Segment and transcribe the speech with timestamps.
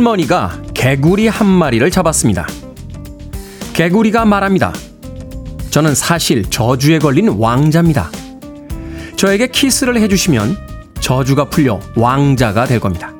[0.00, 2.46] 할머니가 개구리 한 마리를 잡았습니다.
[3.74, 4.72] 개구리가 말합니다.
[5.70, 8.10] 저는 사실 저주에 걸린 왕자입니다.
[9.16, 10.56] 저에게 키스를 해주시면
[11.00, 13.12] 저주가 풀려 왕자가 될 겁니다.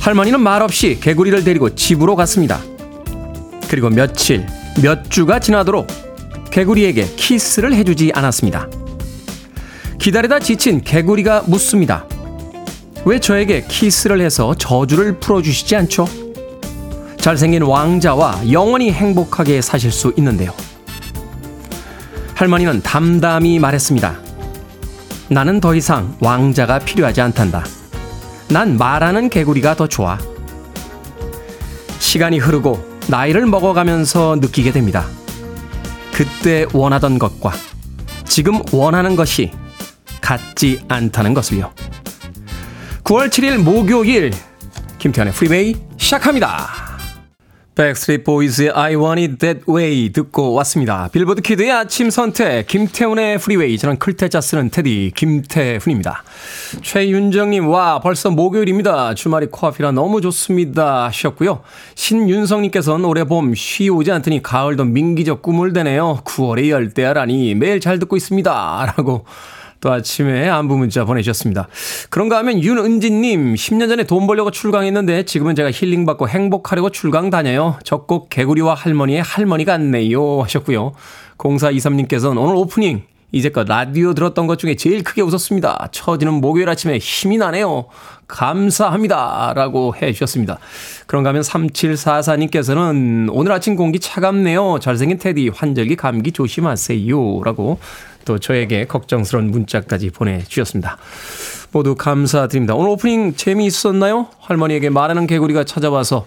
[0.00, 2.60] 할머니는 말없이 개구리를 데리고 집으로 갔습니다.
[3.70, 4.46] 그리고 며칠,
[4.82, 5.86] 몇 주가 지나도록
[6.50, 8.68] 개구리에게 키스를 해주지 않았습니다.
[9.98, 12.04] 기다리다 지친 개구리가 묻습니다.
[13.04, 16.06] 왜 저에게 키스를 해서 저주를 풀어주시지 않죠?
[17.16, 20.52] 잘생긴 왕자와 영원히 행복하게 사실 수 있는데요.
[22.34, 24.18] 할머니는 담담히 말했습니다.
[25.28, 27.64] 나는 더 이상 왕자가 필요하지 않단다.
[28.48, 30.18] 난 말하는 개구리가 더 좋아.
[31.98, 35.06] 시간이 흐르고 나이를 먹어가면서 느끼게 됩니다.
[36.12, 37.52] 그때 원하던 것과
[38.24, 39.50] 지금 원하는 것이
[40.20, 41.72] 같지 않다는 것을요.
[43.04, 44.30] 9월 7일 목요일
[44.98, 46.68] 김태훈의 프리웨이 시작합니다.
[47.74, 51.08] 백스트리트 보이즈의 I Want It That Way 듣고 왔습니다.
[51.08, 56.22] 빌보드 키드의 아침 선택 김태훈의 프리웨이 저는 클 태 자 쓰는 태디 김태훈입니다.
[56.82, 59.14] 최윤정님 와 벌써 목요일입니다.
[59.14, 61.62] 주말이 코앞이라 너무 좋습니다 하셨고요.
[61.96, 66.20] 신윤성님께서는 올해 봄 쉬 오지 않더니 가을도 밍기적 꾸물대네요.
[66.24, 69.24] 9월의 열대야라니 매일 잘 듣고 있습니다 라고
[69.82, 71.68] 또 아침에 안부 문자 보내주셨습니다.
[72.08, 77.76] 그런가 하면 윤은진님, 10년 전에 돈 벌려고 출강했는데 지금은 제가 힐링받고 행복하려고 출강 다녀요.
[77.82, 80.40] 적곡 개구리와 할머니의 할머니 같네요.
[80.42, 80.92] 하셨고요.
[81.36, 83.02] 0423님께서는 오늘 오프닝
[83.32, 85.88] 이제껏 라디오 들었던 것 중에 제일 크게 웃었습니다.
[85.90, 87.86] 처지는 목요일 아침에 힘이 나네요.
[88.28, 89.52] 감사합니다.
[89.56, 90.58] 라고 해 주셨습니다.
[91.06, 94.78] 그런가 하면 3744님께서는 오늘 아침 공기 차갑네요.
[94.80, 97.42] 잘생긴 테디 환절기 감기 조심하세요.
[97.42, 97.78] 라고
[98.24, 100.98] 또 저에게 걱정스러운 문자까지 보내주셨습니다.
[101.72, 102.74] 모두 감사드립니다.
[102.74, 104.28] 오늘 오프닝 재미있었나요?
[104.40, 106.26] 할머니에게 말하는 개구리가 찾아와서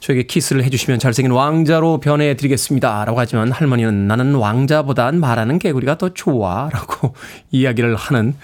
[0.00, 3.04] 저에게 키스를 해주시면 잘생긴 왕자로 변해드리겠습니다.
[3.04, 6.68] 라고 하지만 할머니는 나는 왕자보단 말하는 개구리가 더 좋아.
[6.72, 7.14] 라고
[7.52, 8.34] 이야기를 하는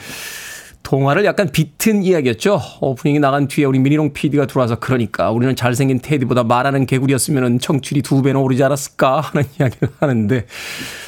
[0.89, 2.63] 동화를 약간 비튼 이야기였죠.
[2.81, 8.23] 오프닝이 나간 뒤에 우리 미니롱 PD가 들어와서 그러니까 우리는 잘생긴 테디보다 말하는 개구리였으면 청출이 두
[8.23, 10.47] 배나 오르지 않았을까 하는 이야기를 하는데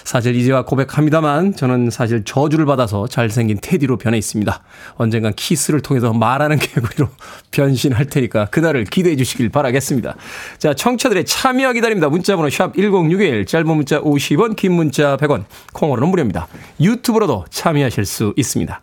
[0.05, 4.63] 사실 이제와 고백합니다만 저는 사실 저주를 받아서 잘생긴 테디로 변해 있습니다.
[4.97, 7.09] 언젠간 키스를 통해서 말하는 개구리로
[7.51, 10.15] 변신할 테니까 그날을 기대해 주시길 바라겠습니다.
[10.59, 12.11] 자, 청취자들의 참여 기다립니다.
[12.11, 16.49] 문자번호 샵 1061, 짧은 문자 50원, 긴 문자 100원, 콩으로는 무료입니다.
[16.79, 18.83] 유튜브로도 참여하실 수 있습니다.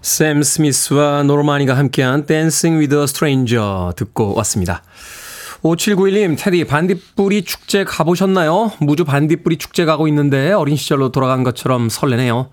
[0.00, 4.82] 샘 스미스와 노르마니가 함께한 Dancing With Stranger 듣고 왔습니다.
[5.62, 8.72] 5791님, 테디, 반딧불이 축제 가보셨나요?
[8.80, 12.50] 무주 반딧불이 축제 가고 있는데 어린 시절로 돌아간 것처럼 설레네요.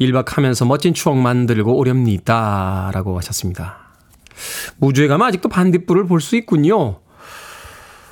[0.00, 2.90] 1박 하면서 멋진 추억 만들고 오렵니다.
[2.92, 3.78] 라고 하셨습니다.
[4.78, 7.00] 무주에 가면 아직도 반딧불을 볼 수 있군요.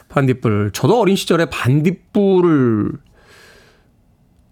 [0.09, 0.71] 반딧불.
[0.73, 2.93] 저도 어린 시절에 반딧불을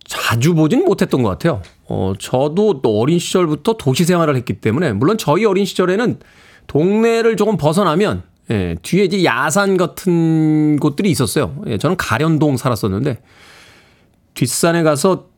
[0.05, 1.63] 자주 보진 못했던 것 같아요.
[1.87, 6.19] 어, 저도 또 어린 시절부터 도시 생활을 했기 때문에, 물론 저희 어린 시절에는
[6.67, 11.63] 동네를 조금 벗어나면, 예, 뒤에 이제 야산 같은 곳들이 있었어요.
[11.67, 13.23] 예, 저는 가련동 살았었는데,
[14.35, 15.29] 뒷산에 가서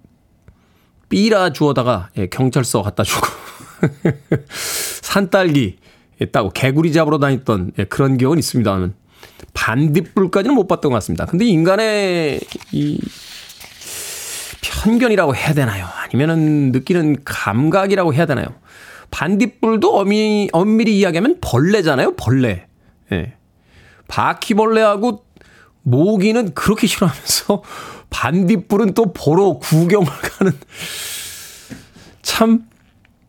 [1.08, 3.26] 삐라 주워다가, 예, 경찰서 갖다 주고,
[5.02, 5.76] 산딸기
[6.20, 8.94] 예, 따고 개구리 잡으러 다녔던 예, 그런 기억은 있습니다만,
[9.52, 11.26] 반딧불까지는 못 봤던 것 같습니다.
[11.26, 12.40] 근데 인간의
[12.72, 13.00] 이
[14.70, 15.86] 편견이라고 해야 되나요?
[16.04, 18.46] 아니면은 느끼는 감각이라고 해야 되나요?
[19.10, 22.66] 반딧불도 엄밀히, 엄밀히 이야기하면 벌레잖아요, 벌레.
[23.12, 23.34] 예.
[24.08, 25.24] 바퀴벌레하고
[25.82, 27.62] 모기는 그렇게 싫어하면서
[28.10, 30.52] 반딧불은 또 보러 구경을 가는
[32.22, 32.64] 참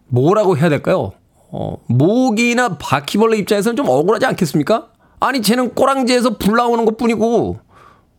[0.07, 1.13] 뭐라고 해야 될까요?
[1.49, 4.89] 어, 모기나 바퀴벌레 입장에서는 좀 억울하지 않겠습니까?
[5.19, 7.59] 아니, 쟤는 꼬랑지에서 불 나오는 것 뿐이고,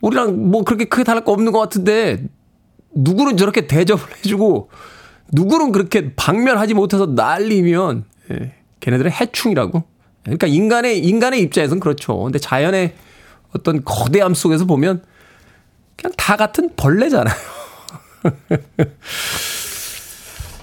[0.00, 2.24] 우리랑 뭐 그렇게 크게 다를 거 없는 것 같은데,
[2.94, 4.70] 누구는 저렇게 대접을 해주고
[5.32, 9.84] 누구는 그렇게 방면하지 못해서 날리면 예, 걔네들은 해충이라고
[10.24, 12.18] 그러니까 인간의 인간의 입장에서는 그렇죠.
[12.18, 12.94] 근데 자연의
[13.54, 15.02] 어떤 거대함 속에서 보면
[15.96, 17.34] 그냥 다 같은 벌레잖아요.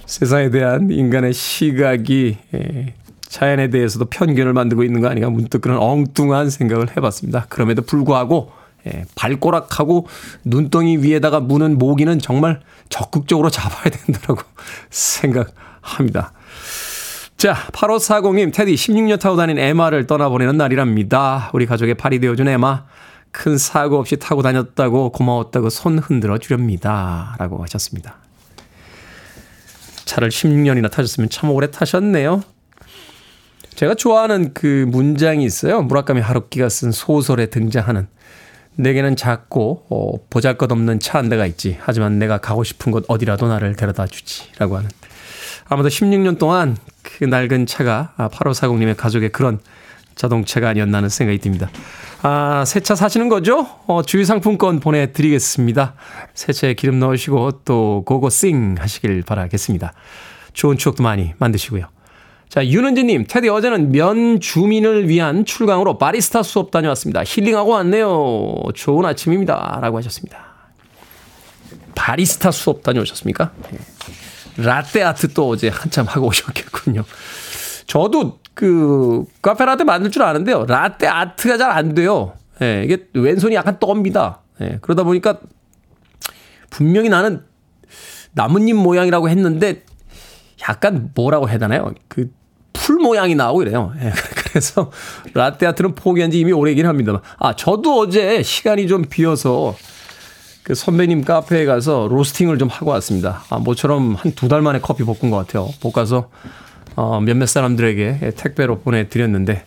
[0.05, 6.49] 세상에 대한 인간의 시각이 예, 자연에 대해서도 편견을 만들고 있는 거 아닌가 문득 그런 엉뚱한
[6.49, 7.47] 생각을 해봤습니다.
[7.49, 8.51] 그럼에도 불구하고
[8.87, 10.07] 예, 발꼬락하고
[10.43, 14.41] 눈덩이 위에다가 무는 모기는 정말 적극적으로 잡아야 된다고
[14.89, 16.33] 생각합니다.
[17.37, 21.49] 자, 8540님, 테디 16년 타고 다닌 에마를 떠나보내는 날이랍니다.
[21.53, 22.85] 우리 가족의 팔이 되어준 에마.
[23.31, 27.35] 큰 사고 없이 타고 다녔다고 고마웠다고 손 흔들어 주렵니다.
[27.37, 28.15] 라고 하셨습니다.
[30.05, 32.41] 차를 16년이나 타셨으면 참 오래 타셨네요.
[33.75, 35.81] 제가 좋아하는 그 문장이 있어요.
[35.81, 38.07] 무라카미 하루키가 쓴 소설에 등장하는
[38.77, 41.77] 내게는 작고 어, 보잘것없는 차 한 대가 있지.
[41.79, 44.89] 하지만 내가 가고 싶은 곳 어디라도 나를 데려다 주지라고 하는.
[45.67, 49.59] 아마도 16년 동안 그 낡은 차가 8540님의 아, 가족의 그런
[50.15, 51.69] 자동차가 아니었나 하는 생각이 듭니다.
[52.21, 53.67] 아, 새 차 사시는 거죠?
[53.87, 55.93] 어, 주유 상품권 보내드리겠습니다.
[56.33, 59.93] 새 차에 기름 넣으시고 또 고고싱 하시길 바라겠습니다.
[60.53, 61.94] 좋은 추억도 많이 만드시고요.
[62.49, 67.23] 자, 윤은지님, 테디 어제는 면 주민을 위한 출강으로 바리스타 수업 다녀왔습니다.
[67.25, 68.55] 힐링하고 왔네요.
[68.73, 69.79] 좋은 아침입니다.
[69.81, 70.45] 라고 하셨습니다.
[71.95, 73.51] 바리스타 수업 다녀오셨습니까?
[73.71, 73.79] 네.
[74.57, 77.03] 라떼 아트 또 어제 한참 하고 오셨겠군요.
[77.87, 80.65] 저도 그 카페 라떼 만들 줄 아는데요.
[80.65, 82.33] 라떼 아트가 잘 안 돼요.
[82.61, 84.37] 예, 이게 왼손이 약간 떱니다.
[84.61, 85.39] 예, 그러다 보니까
[86.69, 87.43] 분명히 나는
[88.31, 89.83] 나뭇잎 모양이라고 했는데
[90.61, 91.93] 약간 뭐라고 해야 되나요?
[92.07, 92.29] 그
[92.77, 93.93] 풀 모양이 나오고 이래요.
[94.03, 94.91] 예, 그래서
[95.33, 97.21] 라떼 아트는 포기한 지 이미 오래긴 합니다만.
[97.39, 99.75] 아, 저도 어제 시간이 좀 비어서
[100.61, 103.43] 그 선배님 카페에 가서 로스팅을 좀 하고 왔습니다.
[103.49, 105.69] 아, 모처럼 한 두 달 만에 커피 볶은 것 같아요.
[105.81, 106.29] 볶아서
[106.97, 109.65] 어, 몇몇 사람들에게 택배로 보내드렸는데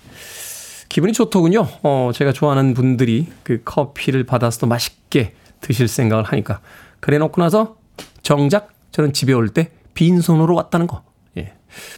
[0.90, 1.66] 기분이 좋더군요.
[1.82, 6.60] 어, 제가 좋아하는 분들이 그 커피를 받아서 또 맛있게 드실 생각을 하니까
[7.00, 7.76] 그래 놓고 나서
[8.22, 11.02] 정작 저는 집에 올 때 빈손으로 왔다는 거.
[11.36, 11.54] 예.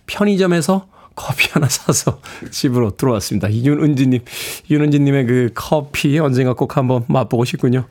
[0.07, 3.53] 편의점에서 커피 하나 사서 집으로 들어왔습니다.
[3.53, 4.25] 윤은지님,
[4.71, 7.87] 윤은지님의 그 커피 언젠가 꼭 한번 맛보고 싶군요.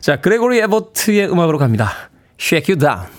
[0.00, 1.92] 자, 그레고리 에버트의 음악으로 갑니다.
[2.40, 3.15] Shake You Down.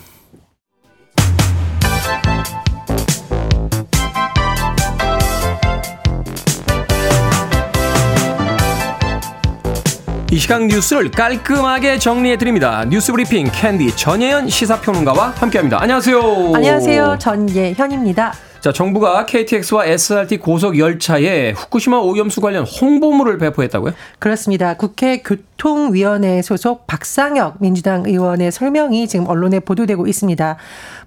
[10.38, 12.86] 이 시간 뉴스를 깔끔하게 정리해드립니다.
[12.86, 15.82] 뉴스 브리핑 캔디 전예현 시사평론가와 함께합니다.
[15.82, 16.54] 안녕하세요.
[16.54, 17.18] 안녕하세요.
[17.18, 18.36] 전예현입니다.
[18.60, 23.94] 자, 정부가 KTX와 SRT 고속 열차에 후쿠시마 오염수 관련 홍보물을 배포했다고요?
[24.20, 24.76] 그렇습니다.
[24.76, 30.58] 국회 교통위원회 소속 박상혁 민주당 의원의 설명이 지금 언론에 보도되고 있습니다.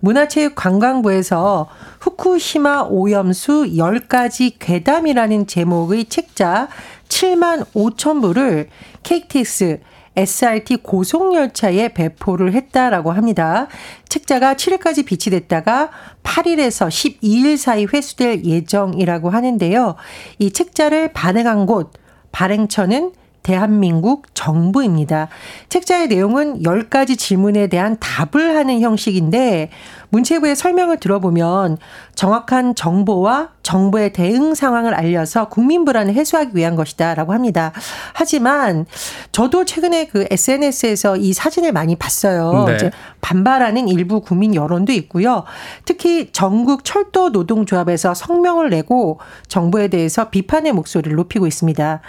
[0.00, 1.69] 문화체육관광부에서
[2.00, 6.69] 후쿠시마 오염수 10가지 괴담이라는 제목의 책자
[7.09, 8.69] 7만 5천 부를
[9.02, 9.80] KTX
[10.17, 13.69] SRT 고속열차에 배포를 했다라고 합니다.
[14.09, 15.90] 책자가 7일까지 비치됐다가
[16.23, 19.95] 8일에서 12일 사이 회수될 예정이라고 하는데요.
[20.38, 21.93] 이 책자를 발행한 곳,
[22.33, 23.12] 발행처는
[23.43, 25.29] 대한민국 정부입니다.
[25.69, 29.71] 책자의 내용은 10가지 질문에 대한 답을 하는 형식인데
[30.11, 31.79] 문체부의 설명을 들어보면
[32.14, 37.73] 정확한 정보와 정부의 대응 상황을 알려서 국민 불안을 해소하기 위한 것이다라고 합니다.
[38.12, 38.87] 하지만
[39.33, 42.64] 저도 최근에 그 SNS에서 이 사진을 많이 봤어요.
[42.67, 42.75] 네.
[42.75, 42.90] 이제
[43.21, 45.45] 반발하는 일부 국민 여론도 있고요.
[45.85, 52.00] 특히 전국 철도 노동조합에서 성명을 내고 정부에 대해서 비판의 목소리를 높이고 있습니다.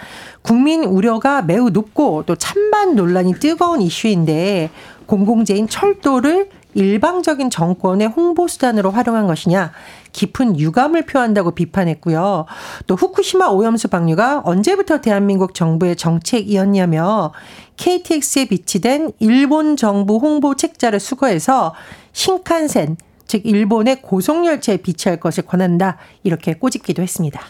[0.42, 4.70] 국민 우려가 매우 높고 또 찬반 논란이 뜨거운 이슈인데
[5.06, 9.72] 공공재인 철도를 일방적인 정권의 홍보 수단으로 활용한 것이냐
[10.12, 12.46] 깊은 유감을 표한다고 비판했고요.
[12.86, 17.32] 또 후쿠시마 오염수 방류가 언제부터 대한민국 정부의 정책이었냐며
[17.76, 21.74] KTX에 비치된 일본 정부 홍보 책자를 수거해서
[22.12, 27.40] 신칸센 즉 일본의 고속열차에 비치할 것을 권한다 이렇게 꼬집기도 했습니다.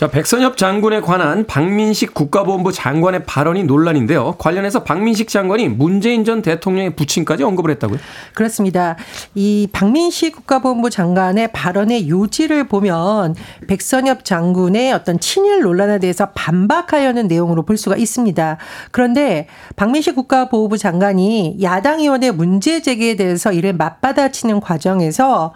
[0.00, 4.36] 자, 백선엽 장군에 관한 박민식 국가보훈부 장관의 발언이 논란인데요.
[4.38, 7.98] 관련해서 박민식 장관이 문재인 전 대통령의 부친까지 언급을 했다고요?
[8.32, 8.96] 그렇습니다.
[9.34, 13.34] 이 박민식 국가보훈부 장관의 발언의 요지를 보면
[13.68, 18.56] 백선엽 장군의 어떤 친일 논란에 대해서 반박하려는 내용으로 볼 수가 있습니다.
[18.92, 25.52] 그런데 박민식 국가보훈부 장관이 야당 의원의 문제 제기에 대해서 이를 맞받아치는 과정에서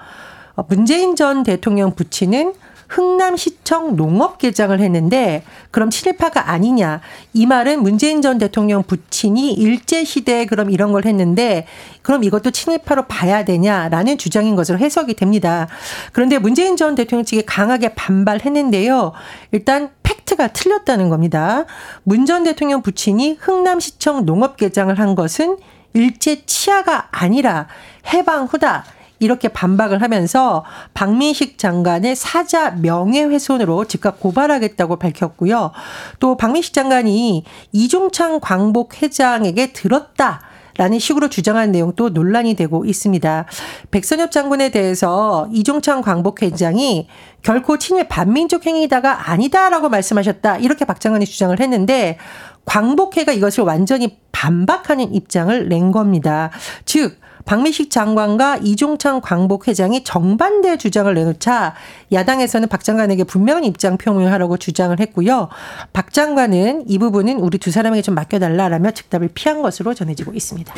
[0.68, 2.52] 문재인 전 대통령 부친은
[2.88, 7.00] 흥남시청 농업개장을 했는데 그럼 친일파가 아니냐.
[7.32, 11.66] 이 말은 문재인 전 대통령 부친이 일제 시대에 그럼 이런 걸 했는데
[12.02, 15.68] 그럼 이것도 친일파로 봐야 되냐라는 주장인 것으로 해석이 됩니다.
[16.12, 19.12] 그런데 문재인 전 대통령 측이 강하게 반발했는데요.
[19.52, 21.64] 일단 팩트가 틀렸다는 겁니다.
[22.02, 25.58] 문 전 대통령 부친이 흥남시청 농업개장을 한 것은
[25.92, 27.68] 일제 치하가 아니라
[28.12, 28.84] 해방 후다.
[29.18, 35.72] 이렇게 반박을 하면서 박민식 장관의 사자 명예훼손으로 즉각 고발하겠다고 밝혔고요.
[36.20, 40.40] 또 박민식 장관이 이종창 광복 회장에게 들었다.
[40.76, 43.46] 라는 식으로 주장한 내용도 논란이 되고 있습니다.
[43.92, 47.06] 백선엽 장군에 대해서 이종창 광복회장이
[47.42, 50.58] 결코 친일 반민족 행위다가 아니다라고 말씀하셨다.
[50.58, 52.18] 이렇게 박 장관이 주장을 했는데
[52.64, 56.50] 광복회가 이것을 완전히 반박하는 입장을 낸 겁니다.
[56.84, 61.74] 즉 박미식 장관과 이종창 광복 회장이 정반대 주장을 내놓자
[62.12, 65.48] 야당에서는 박 장관에게 분명한 입장 표명을 하라고 주장을 했고요.
[65.92, 70.74] 박 장관은 이 부분은 우리 두 사람에게 좀 맡겨달라라며 즉답을 피한 것으로 전해지고 있습니다.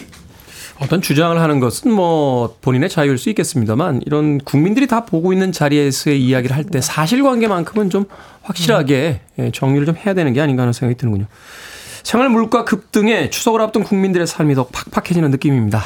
[0.78, 6.22] 어떤 주장을 하는 것은 뭐 본인의 자유일 수 있겠습니다만 이런 국민들이 다 보고 있는 자리에서의
[6.22, 8.04] 이야기를 할 때 사실관계만큼은 좀
[8.42, 11.26] 확실하게 예, 정리를 좀 해야 되는 게 아닌가 하는 생각이 드는군요.
[12.06, 15.82] 생활 물가 급등에 추석을 앞둔 국민들의 삶이 더 팍팍해지는 느낌입니다.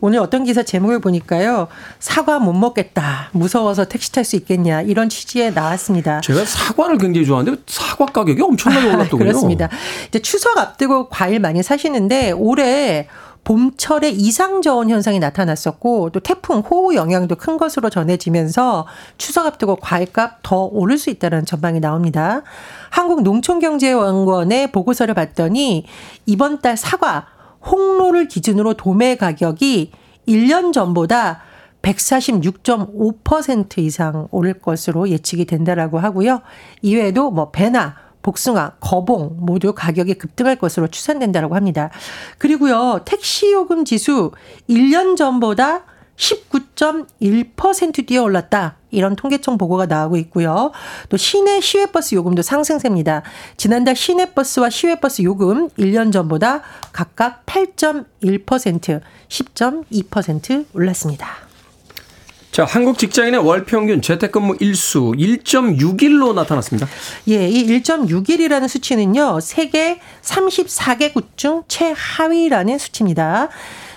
[0.00, 1.68] 오늘 어떤 기사 제목을 보니까요.
[2.00, 3.30] 사과 못 먹겠다.
[3.30, 4.82] 무서워서 택시 탈 수 있겠냐.
[4.82, 6.22] 이런 취지에 나왔습니다.
[6.22, 9.18] 제가 사과를 굉장히 좋아하는데 사과 가격이 엄청나게 아, 올랐더군요.
[9.30, 9.68] 그렇습니다.
[10.08, 13.06] 이제 추석 앞두고 과일 많이 사시는데 올해
[13.44, 18.86] 봄철에 이상 저온 현상이 나타났었고 또 태풍 호우 영향도 큰 것으로 전해지면서
[19.18, 22.42] 추석 앞두고 과일값 더 오를 수 있다는 전망이 나옵니다.
[22.90, 25.86] 한국농촌경제원의 보고서를 봤더니
[26.26, 27.26] 이번 달 사과
[27.66, 29.92] 홍로를 기준으로 도매 가격이
[30.28, 31.40] 1년 전보다
[31.82, 36.42] 146.5% 이상 오를 것으로 예측이 된다라고 하고요.
[36.82, 41.90] 이외에도 뭐 배나 복숭아, 거봉 모두 가격이 급등할 것으로 추산된다고 합니다.
[42.38, 44.32] 그리고요, 택시 요금 지수
[44.68, 45.84] 1년 전보다
[46.20, 48.76] 19.1% 뛰어 올랐다.
[48.90, 50.72] 이런 통계청 보고가 나오고 있고요.
[51.08, 53.22] 또 시내 시외버스 요금도 상승세입니다.
[53.56, 56.60] 지난달 시내버스와 시외버스 요금 1년 전보다
[56.92, 61.49] 각각 8.1%, 10.2% 올랐습니다.
[62.60, 66.86] 자, 한국 직장인의 월 평균 재택근무 일수 1.6일로 나타났습니다.
[67.28, 69.40] 예, 이 1.6일이라는 수치는요.
[69.40, 73.48] 세계 34개국 중 최하위라는 수치입니다.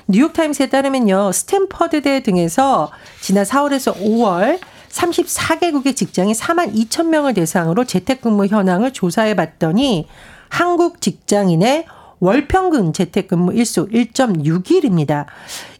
[0.07, 1.33] 뉴욕타임스에 따르면요.
[1.33, 2.89] 스탠퍼드대 등에서
[3.19, 10.07] 지난 4월에서 5월 34개국의 직장인 4만 2천 명을 대상으로 재택근무 현황을 조사해 봤더니
[10.47, 11.85] 한국 직장인의
[12.21, 15.25] 월평균 재택근무 일수 1.6일입니다.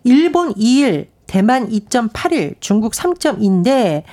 [0.04, 4.04] 일본 2일, 대만 2.8일, 중국 3.2인데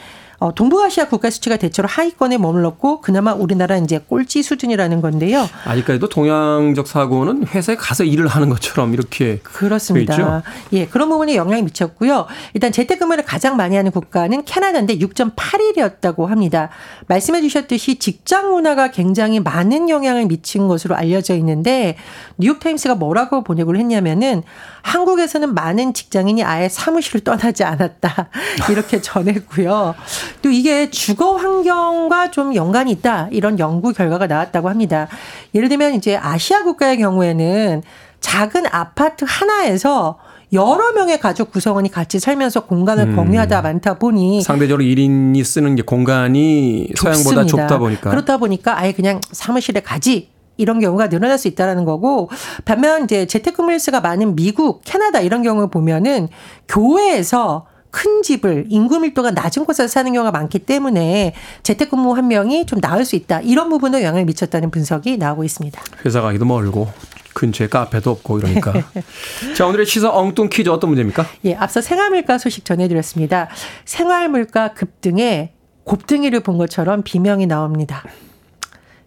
[0.40, 5.46] 어, 동북아시아 국가 수치가 대체로 하위권에 머물렀고 그나마 우리나라 이제 꼴찌 수준이라는 건데요.
[5.66, 10.42] 아직까지도 동양적 사고는 회사에 가서 일을 하는 것처럼 이렇게 그렇습니다.
[10.72, 12.26] 예, 그런 부분에 영향이 미쳤고요.
[12.54, 16.70] 일단 재택근무를 가장 많이 하는 국가는 캐나다인데 6.8일이었다고 합니다.
[17.06, 21.96] 말씀해 주셨듯이 직장 문화가 굉장히 많은 영향을 미친 것으로 알려져 있는데
[22.38, 24.42] 뉴욕타임스가 뭐라고 번역을 했냐면은
[24.82, 28.28] 한국에서는 많은 직장인이 아예 사무실을 떠나지 않았다.
[28.70, 29.94] 이렇게 전했고요.
[30.42, 33.28] 또 이게 주거 환경과 좀 연관이 있다.
[33.30, 35.08] 이런 연구 결과가 나왔다고 합니다.
[35.54, 37.82] 예를 들면 이제 아시아 국가의 경우에는
[38.20, 40.18] 작은 아파트 하나에서
[40.52, 43.16] 여러 명의 가족 구성원이 같이 살면서 공간을 음.
[43.16, 47.22] 공유하다 많다 보니 상대적으로 1인이 쓰는 게 공간이 좁습니다.
[47.22, 50.28] 서양보다 좁다 보니까 그렇다 보니까 아예 그냥 사무실에 가지
[50.60, 52.30] 이런 경우가 늘어날 수 있다라는 거고
[52.64, 56.28] 반면 이제 재택근무 일수가 많은 미국, 캐나다 이런 경우 보면은
[56.68, 62.80] 교회에서 큰 집을 인구 밀도가 낮은 곳에서 사는 경우가 많기 때문에 재택근무 한 명이 좀
[62.80, 63.40] 나을 수 있다.
[63.40, 65.80] 이런 부분에 영향을 미쳤다는 분석이 나오고 있습니다.
[66.04, 66.88] 회사 가기도 멀고
[67.34, 68.72] 근처에 카페도 없고 이러니까.
[69.56, 71.26] 자, 오늘의 시사 엉뚱 퀴즈 어떤 문제입니까?
[71.44, 73.48] 예, 앞서 생활물가 소식 전해드렸습니다.
[73.84, 75.52] 생활물가 급등에
[75.84, 78.04] 곱등이를 본 것처럼 비명이 나옵니다.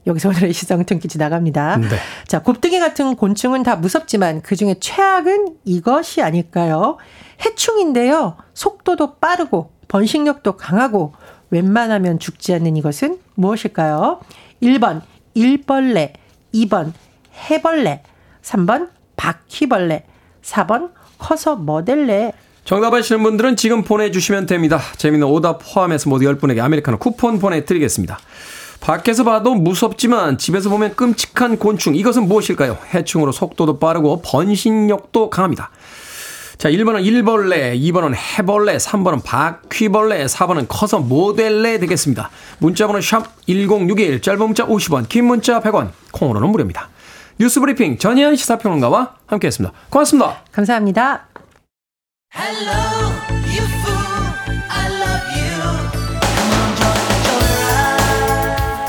[0.05, 1.77] 여기서 오늘의 시성튼 퀴즈 나갑니다.
[1.77, 1.87] 네.
[2.27, 6.97] 자, 곱등이 같은 곤충은 다 무섭지만 그 중에 최악은 이것이 아닐까요?
[7.45, 8.35] 해충인데요.
[8.53, 11.13] 속도도 빠르고 번식력도 강하고
[11.51, 14.19] 웬만하면 죽지 않는 이것은 무엇일까요?
[14.61, 15.01] 1번
[15.35, 16.13] 일벌레,
[16.53, 16.93] 2번
[17.49, 18.03] 해벌레,
[18.41, 20.05] 3번 바퀴벌레,
[20.41, 22.33] 4번 커서 머델레.
[22.65, 24.79] 정답 아시는 분들은 지금 보내주시면 됩니다.
[24.97, 28.19] 재미있는 오답 포함해서 모두 10분에게 아메리카노 쿠폰 보내드리겠습니다.
[28.83, 31.95] 밖에서 봐도 무섭지만 집에서 보면 끔찍한 곤충.
[31.95, 32.77] 이것은 무엇일까요?
[32.93, 35.71] 해충으로 속도도 빠르고 번식력도 강합니다.
[36.57, 42.29] 자, 1번은 일벌레, 2번은 해벌레, 3번은 바퀴벌레, 4번은 커서 모델레 되겠습니다.
[42.59, 46.89] 문자번호 샵 1061, 짧은 문자 50원, 긴 문자 100원, 콩으로는 무료입니다.
[47.39, 49.73] 뉴스 브리핑 전희연 시사평론가와 함께했습니다.
[49.89, 50.43] 고맙습니다.
[50.51, 51.27] 감사합니다.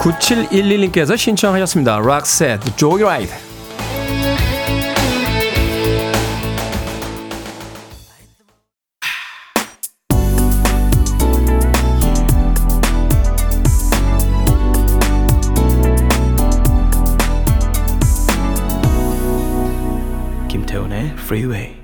[0.05, 1.99] 9711님께서 신청하셨습니다.
[1.99, 3.33] 락셋, 조이라이드.
[21.35, 21.84] freeway.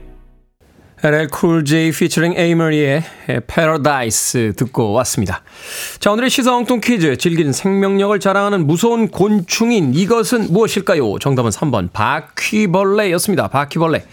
[1.03, 3.03] LL Cool J featuring 에이머리의
[3.47, 5.43] Paradise 듣고 왔습니다.
[5.99, 7.17] 자, 오늘의 시사엉뚱 퀴즈.
[7.17, 11.19] 질긴 생명력을 자랑하는 무서운 곤충인 이것은 무엇일까요?
[11.19, 13.49] 정답은 3번 바퀴벌레였습니다.
[13.49, 14.05] 바퀴벌레.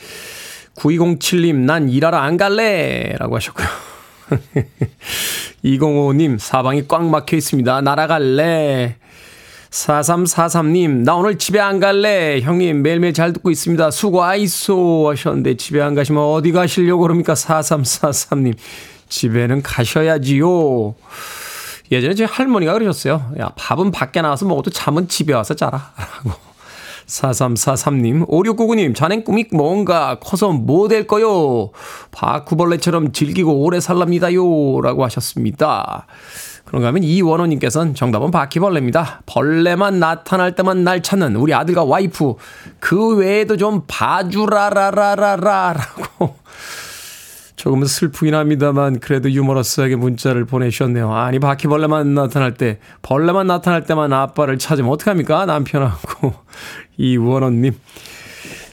[0.76, 3.16] 9207님, 난 일하러 안 갈래!
[3.18, 3.68] 라고 하셨고요.
[5.66, 7.82] 205님, 사방이 꽉 막혀 있습니다.
[7.82, 8.96] 날아갈래.
[9.78, 12.42] 4343님, 나 오늘 집에 안 갈래.
[12.42, 13.92] 형님, 매일매일 잘 듣고 있습니다.
[13.92, 15.10] 수고하이소.
[15.12, 17.36] 하셨는데, 집에 안 가시면 어디 가시려고 그럽니까?
[17.36, 18.56] 4343님,
[19.08, 20.96] 집에는 가셔야지요.
[21.92, 23.32] 예전에 제 할머니가 그러셨어요.
[23.40, 25.92] 야, 밥은 밖에 나와서 먹어도 잠은 집에 와서 자라.
[25.96, 26.38] 라고.
[27.06, 31.70] 4343님, 5699님, 자넨 꿈이 뭔가 커서 뭐 될 거요?
[32.12, 34.82] 바쿠벌레처럼 즐기고 오래 살랍니다요.
[34.82, 36.08] 라고 하셨습니다.
[36.68, 39.22] 그런가 하면 이원호님께서는 정답은 바퀴벌레입니다.
[39.26, 42.34] 벌레만 나타날 때만 날 찾는 우리 아들과 와이프.
[42.80, 46.36] 그 외에도 좀 봐주라라라라라라고.
[47.56, 51.14] 조금은 슬프긴 합니다만 그래도 유머러스하게 문자를 보내주셨네요.
[51.14, 56.34] 아니 바퀴벌레만 나타날 때 벌레만 나타날 때만 아빠를 찾으면 어떡합니까 남편하고
[56.98, 57.76] 이원호님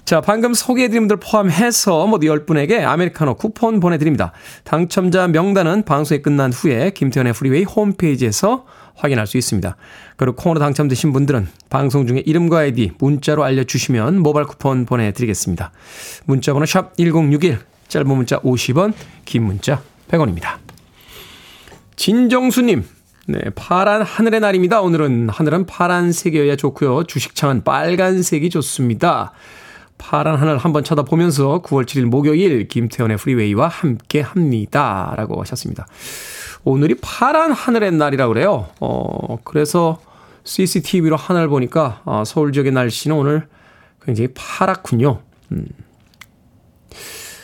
[0.04, 4.32] 자, 방금 소개해드린 분들 포함해서 모두 10분에게 아메리카노 쿠폰 보내드립니다.
[4.62, 9.76] 당첨자 명단은 방송이 끝난 후에 김태훈의 프리웨이 홈페이지에서 확인할 수 있습니다.
[10.16, 15.72] 그리고 콩으로 당첨되신 분들은 방송 중에 이름과 아이디 문자로 알려주시면 모바일 쿠폰 보내드리겠습니다.
[16.26, 18.92] 문자번호 샵 1061, 짧은 문자 50원,
[19.24, 20.58] 긴 문자 100원입니다.
[21.96, 22.84] 진정수님,
[23.26, 24.82] 네, 파란 하늘의 날입니다.
[24.82, 27.04] 오늘은 하늘은 파란색이어야 좋고요.
[27.04, 29.32] 주식창은 빨간색이 좋습니다.
[29.98, 35.14] 파란 하늘 한번 쳐다보면서 9월 7일 목요일 김태현의 프리웨이와 함께 합니다.
[35.16, 35.86] 라고 하셨습니다.
[36.64, 38.68] 오늘이 파란 하늘의 날이라고 그래요.
[38.80, 40.00] 어, 그래서
[40.44, 43.48] CCTV로 하늘 보니까 어, 서울 지역의 날씨는 오늘
[44.02, 45.20] 굉장히 파랗군요.
[45.52, 45.66] 음.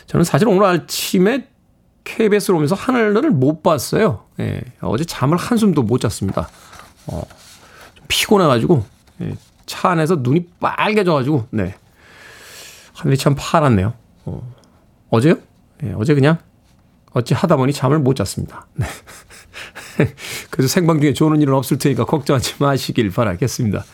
[0.06, 1.46] 저는 사실 오늘 아침에
[2.04, 4.24] KBS로 오면서 하늘을 못 봤어요.
[4.40, 6.48] 예, 어제 잠을 한숨도 못 잤습니다.
[7.06, 7.22] 어,
[7.94, 8.84] 좀 피곤해가지고
[9.22, 9.34] 예,
[9.66, 11.74] 차 안에서 눈이 빨개져가지고 네.
[13.00, 13.94] 하늘이 참 파랗네요.
[14.26, 14.54] 어.
[15.10, 15.34] 어제요?
[15.80, 16.38] 네, 어제 그냥
[17.12, 18.66] 어찌 하다 보니 잠을 못 잤습니다.
[18.74, 18.86] 네.
[20.50, 23.84] 그래서 생방 중에 좋은 일은 없을 테니까 걱정하지 마시길 바라겠습니다.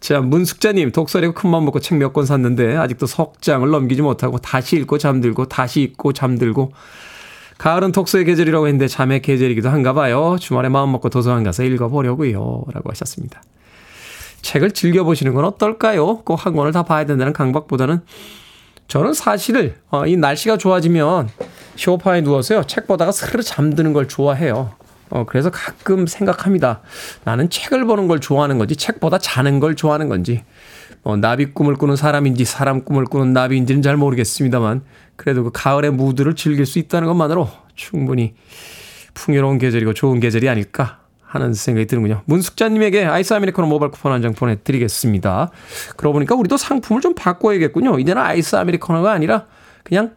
[0.00, 4.76] 자, 문숙자님, 독서리고 큰맘 먹고 책 몇 권 샀는데 아직도 석 장을 넘기지 못하고 다시
[4.76, 6.72] 읽고 잠들고 다시 읽고 잠들고
[7.58, 10.36] 가을은 독서의 계절이라고 했는데 잠의 계절이기도 한가 봐요.
[10.40, 12.64] 주말에 마음 먹고 도서관 가서 읽어보려고요.
[12.72, 13.42] 라고 하셨습니다.
[14.42, 16.18] 책을 즐겨보시는 건 어떨까요?
[16.24, 18.00] 꼭 한 권을 다 봐야 된다는 강박보다는
[18.88, 21.28] 저는 사실 어, 이 날씨가 좋아지면
[21.76, 24.72] 쇼파에 누워서요 책 보다가 스르르 잠드는 걸 좋아해요.
[25.10, 26.80] 어, 그래서 가끔 생각합니다.
[27.24, 30.42] 나는 책을 보는 걸 좋아하는 건지 책보다 자는 걸 좋아하는 건지
[31.02, 34.82] 어, 나비 꿈을 꾸는 사람인지 사람 꿈을 꾸는 나비인지는 잘 모르겠습니다만
[35.14, 38.34] 그래도 그 가을의 무드를 즐길 수 있다는 것만으로 충분히
[39.14, 42.22] 풍요로운 계절이고 좋은 계절이 아닐까 하는 생각이 드는군요.
[42.26, 45.50] 문숙자님에게 아이스 아메리카노 모바일 쿠폰 한 장 보내드리겠습니다.
[45.96, 47.98] 그러고 보니까 우리도 상품을 좀 바꿔야겠군요.
[47.98, 49.46] 이제는 아이스 아메리카노가 아니라
[49.82, 50.12] 그냥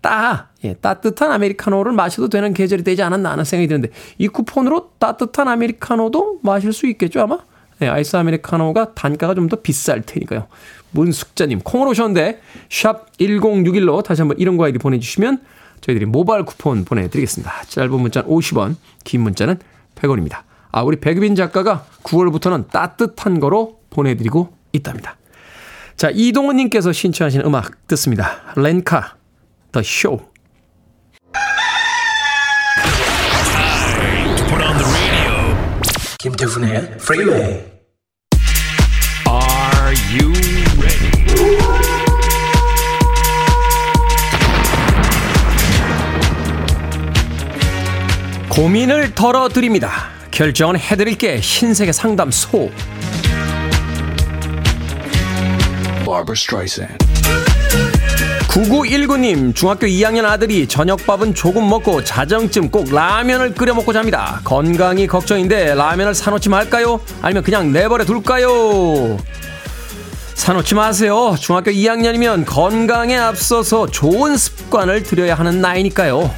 [0.00, 5.46] 따, 예, 따뜻한 아메리카노를 마셔도 되는 계절이 되지 않았나 하는 생각이 드는데 이 쿠폰으로 따뜻한
[5.48, 7.38] 아메리카노도 마실 수 있겠죠 아마?
[7.78, 10.46] 네, 아이스 아메리카노가 단가가 좀 더 비쌀 테니까요.
[10.92, 15.40] 문숙자님 콩으로 오셨는데 샵 1061로 다시 한번 이름과 아이디 보내주시면
[15.80, 17.52] 저희들이 모바일 쿠폰 보내드리겠습니다.
[17.68, 19.58] 짧은 문자는 50원, 긴 문자는
[19.96, 20.38] 100원입니다.
[20.72, 25.16] 아, 우리 백유빈 작가가 9월부터는 따뜻한 거로 보내드리고 있답니다.
[25.96, 28.40] 자, 이동훈님께서 신청하신 음악 듣습니다.
[28.56, 29.16] 렌카,
[29.72, 30.24] The Show.
[36.18, 37.40] 김태훈의 프리웨이
[39.28, 40.32] Are you
[40.78, 41.12] ready?
[48.48, 50.11] 고민을 덜어드립니다.
[50.32, 52.70] 결정은 해드릴게 흰색의 상담소.
[58.48, 64.40] 9919님, 중학교 2학년 아들이 저녁밥은 조금 먹고 자정쯤 꼭 라면을 끓여 먹고 잡니다.
[64.44, 67.00] 건강이 걱정인데 라면을 사놓지 말까요?
[67.22, 69.18] 아니면 그냥 내버려 둘까요?
[70.34, 71.36] 사놓지 마세요.
[71.38, 76.30] 중학교 2학년이면 건강에 앞서서 좋은 습관을 들여야 하는 나이니까요.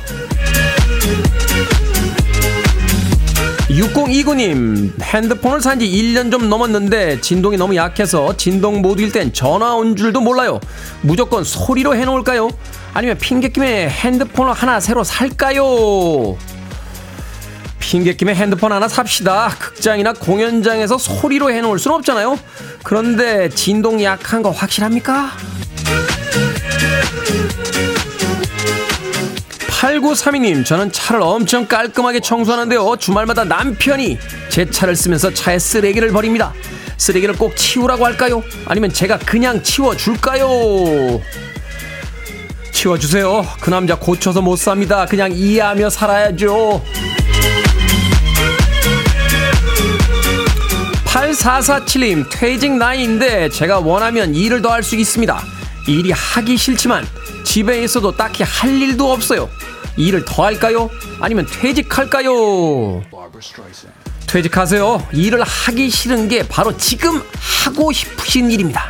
[3.74, 9.96] 6029님, 핸드폰을 산 지 1년 좀 넘었는데 진동이 너무 약해서 진동 모드일 땐 전화 온
[9.96, 10.60] 줄도 몰라요.
[11.00, 12.48] 무조건 소리로 해놓을까요?
[12.92, 16.36] 아니면 핑계김에 핸드폰을 하나 새로 살까요?
[17.80, 19.48] 핑계김에 핸드폰 하나 삽시다.
[19.58, 22.38] 극장이나 공연장에서 소리로 해놓을 순 없잖아요.
[22.84, 25.32] 그런데 진동 약한 거 확실합니까?
[29.84, 32.96] 8932님, 저는 차를 엄청 깔끔하게 청소하는데요.
[32.96, 34.18] 주말마다 남편이
[34.48, 36.54] 제 차를 쓰면서 차에 쓰레기를 버립니다.
[36.96, 38.42] 쓰레기를 꼭 치우라고 할까요?
[38.64, 41.20] 아니면 제가 그냥 치워줄까요?
[42.72, 43.46] 치워주세요.
[43.60, 45.04] 그 남자 고쳐서 못 삽니다.
[45.04, 46.82] 그냥 이해하며 살아야죠.
[51.04, 55.42] 8447님, 퇴직 나이인데 제가 원하면 일을 더 할 수 있습니다.
[55.86, 57.06] 일이 하기 싫지만
[57.44, 59.50] 집에 있어도 딱히 할 일도 없어요.
[59.96, 60.90] 일을 더 할까요?
[61.20, 63.02] 아니면 퇴직할까요?
[64.26, 65.08] 퇴직하세요.
[65.12, 67.22] 일을 하기 싫은 게 바로 지금
[67.64, 68.88] 하고 싶으신 일입니다.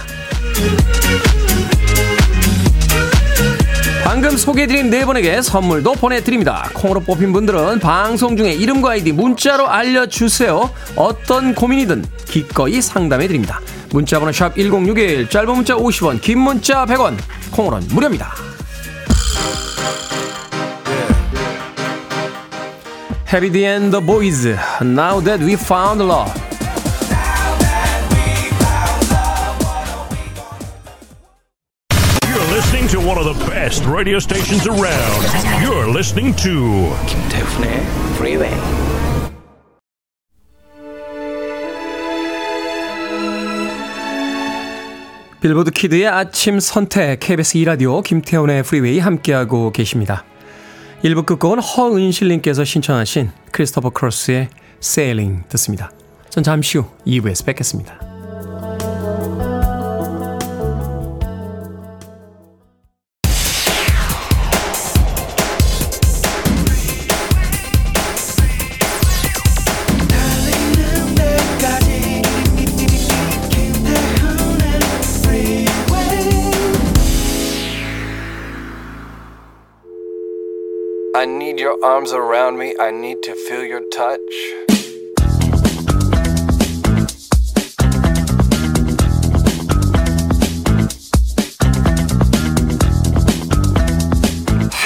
[4.05, 6.71] 방금 소개해드린 네 분에게 선물도 보내드립니다.
[6.73, 10.71] 콩으로 뽑힌 분들은 방송 중에 이름과 아이디 문자로 알려주세요.
[10.95, 13.61] 어떤 고민이든 기꺼이 상담해드립니다.
[13.91, 17.17] 문자번호 샵 1061, 짧은 문자 50원, 긴 문자 100원,
[17.51, 18.54] 콩으로는 무료입니다.
[23.35, 24.47] And the Boys,
[24.81, 26.31] Now That We Found Love.
[32.29, 35.25] You're listening to one of the best radio stations around.
[35.61, 37.83] You're listening to 김태훈의
[38.15, 38.55] Freeway.
[45.41, 50.25] 빌보드 키드의 아침 선택 KBS 2라디오 김태훈의 프리웨이 함께하고 계십니다.
[51.05, 54.49] 1부 끝곡은 허은실님께서 신청하신 크리스토퍼 크로스의
[54.83, 55.91] Sailing 듣습니다.
[56.31, 58.14] 전 잠시 후 2부에서 뵙겠습니다.
[81.75, 82.75] Your arms around me.
[82.79, 84.21] I need to feel your touch.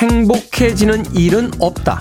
[0.00, 2.00] 행복해지는 일은 없다.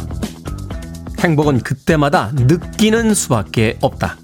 [1.20, 4.18] 행복은 그때마다 느끼는 수밖에 없다.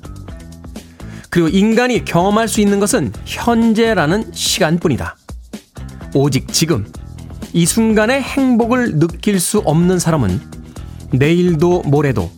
[1.31, 5.15] 그리고 인간이 경험할 수 있는 것은 현재라는 시간뿐이다.
[6.13, 6.85] 오직 지금,
[7.53, 10.52] 이 순간의 행복을 느낄 수 없는 사람은
[11.13, 12.31] 내일도 모레도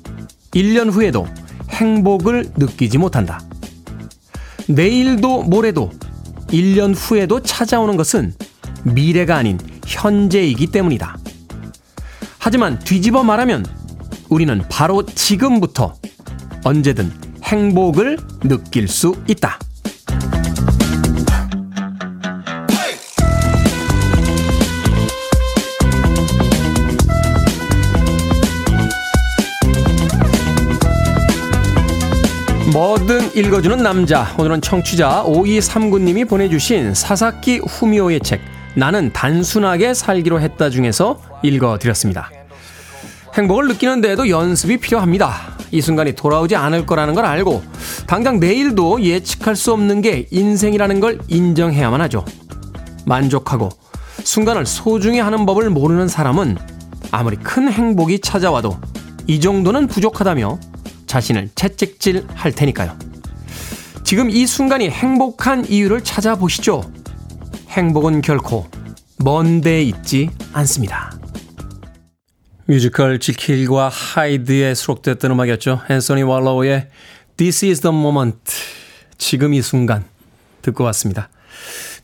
[0.52, 1.26] 1년 후에도
[1.70, 3.42] 행복을 느끼지 못한다.
[4.68, 5.92] 내일도 모레도
[6.50, 8.34] 1년 후에도 찾아오는 것은
[8.84, 9.58] 미래가 아닌
[9.88, 11.18] 현재이기 때문이다.
[12.38, 13.66] 하지만 뒤집어 말하면
[14.30, 15.96] 우리는 바로 지금부터
[16.64, 17.12] 언제든
[17.44, 19.58] 행복을 느낄 수 있다.
[32.76, 34.36] 뭐든 읽어주는 남자.
[34.38, 38.42] 오늘은 청취자 5239님이 보내주신 사사키 후미오의 책,
[38.76, 42.30] 나는 단순하게 살기로 했다 중에서 읽어드렸습니다.
[43.34, 45.56] 행복을 느끼는 데에도 연습이 필요합니다.
[45.72, 47.64] 이 순간이 돌아오지 않을 거라는 걸 알고,
[48.08, 52.26] 당장 내일도 예측할 수 없는 게 인생이라는 걸 인정해야만 하죠.
[53.06, 53.70] 만족하고,
[54.22, 56.58] 순간을 소중히 하는 법을 모르는 사람은
[57.12, 58.78] 아무리 큰 행복이 찾아와도
[59.28, 60.60] 이 정도는 부족하다며
[61.08, 62.98] 자신을 채찍질 할 테니까요.
[64.04, 66.84] 지금 이 순간이 행복한 이유를 찾아보시죠.
[67.70, 68.68] 행복은 결코
[69.18, 71.12] 먼데 있지 않습니다.
[72.68, 75.82] 뮤지컬 지킬과 하이드에 수록됐던 음악이었죠.
[75.90, 76.88] 앤서니 왈로우의
[77.38, 78.40] This is the moment.
[79.18, 80.06] 지금 이 순간
[80.62, 81.30] 듣고 왔습니다.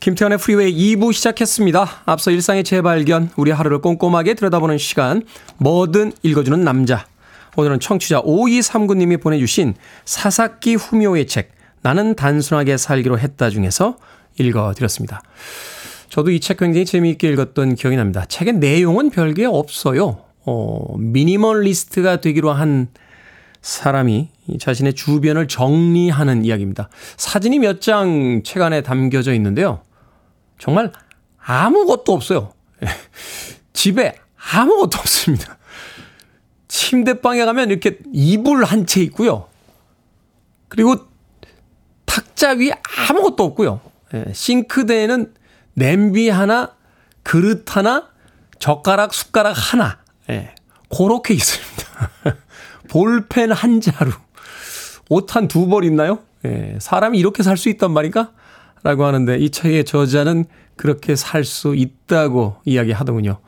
[0.00, 2.02] 김태훈의 프리웨이 2부 시작했습니다.
[2.06, 5.22] 앞서 일상의 재발견, 우리 하루를 꼼꼼하게 들여다보는 시간,
[5.58, 7.06] 뭐든 읽어주는 남자.
[7.56, 13.96] 오늘은 청취자 5239님이 보내주신 사사키 후미오의 책, 나는 단순하게 살기로 했다 중에서
[14.38, 15.22] 읽어드렸습니다.
[16.08, 18.24] 저도 이 책 굉장히 재미있게 읽었던 기억이 납니다.
[18.26, 20.24] 책의 내용은 별게 없어요.
[20.44, 22.88] 어, 미니멀리스트가 되기로 한
[23.60, 26.88] 사람이 자신의 주변을 정리하는 이야기입니다.
[27.16, 29.82] 사진이 몇 장 책 안에 담겨져 있는데요.
[30.58, 30.90] 정말
[31.38, 32.52] 아무것도 없어요.
[33.72, 34.14] 집에
[34.52, 35.58] 아무것도 없습니다.
[36.76, 39.46] 침대방에 가면 이렇게 이불 한 채 있고요.
[40.68, 40.96] 그리고
[42.06, 42.70] 탁자 위에
[43.10, 43.80] 아무것도 없고요.
[44.32, 45.34] 싱크대에는
[45.74, 46.74] 냄비 하나,
[47.22, 48.08] 그릇 하나,
[48.58, 49.98] 젓가락, 숟가락 하나.
[50.30, 50.54] 예,
[50.94, 52.10] 그렇게 있습니다.
[52.88, 54.10] 볼펜 한 자루.
[55.10, 56.20] 옷 한 두 벌 있나요?
[56.46, 58.32] 예, 사람이 이렇게 살 수 있단 말인가?
[58.82, 63.40] 라고 하는데 이 책의 저자는 그렇게 살 수 있다고 이야기하더군요.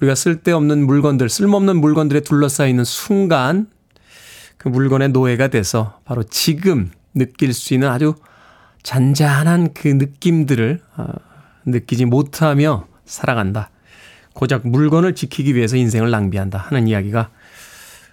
[0.00, 3.68] 우리가 쓸데없는 물건들, 쓸모없는 물건들에 둘러싸여 있는 순간
[4.58, 8.14] 그 물건의 노예가 돼서 바로 지금 느낄 수 있는 아주
[8.82, 11.06] 잔잔한 그 느낌들을 어,
[11.66, 13.70] 느끼지 못하며 살아간다.
[14.32, 17.30] 고작 물건을 지키기 위해서 인생을 낭비한다 하는 이야기가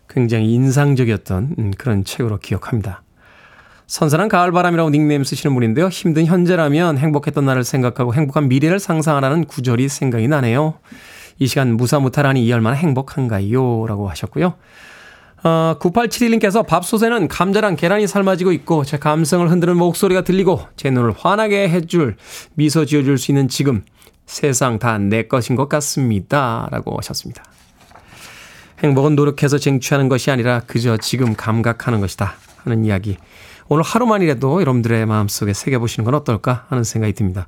[0.08, 3.02] 굉장히 인상적이었던 음, 그런 책으로 기억합니다.
[3.88, 5.88] 선선한 가을바람이라고 닉네임 쓰시는 분인데요.
[5.90, 10.76] 힘든 현재라면 행복했던 날을 생각하고 행복한 미래를 상상하라는 구절이 생각이 나네요.
[11.42, 13.88] 이 시간 무사무탈하니 이 얼마나 행복한가요?
[13.88, 14.54] 라고 하셨고요.
[15.44, 21.68] 어, 9871님께서 밥솥에는 감자랑 계란이 삶아지고 있고 제 감성을 흔드는 목소리가 들리고 제 눈을 환하게
[21.68, 22.16] 해줄
[22.54, 23.84] 미소 지어줄 수 있는 지금
[24.28, 26.68] 세상 다 내 것인 것 같습니다.
[26.70, 27.44] 라고 하셨습니다.
[28.84, 33.18] 행복은 노력해서 쟁취하는 것이 아니라 그저 지금 감각하는 것이다 하는 이야기.
[33.68, 37.48] 오늘 하루만이라도 여러분들의 마음속에 새겨보시는 건 어떨까 하는 생각이 듭니다.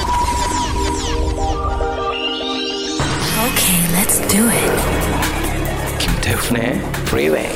[4.31, 4.71] Do it.
[5.99, 7.53] 김태훈의 Freeway.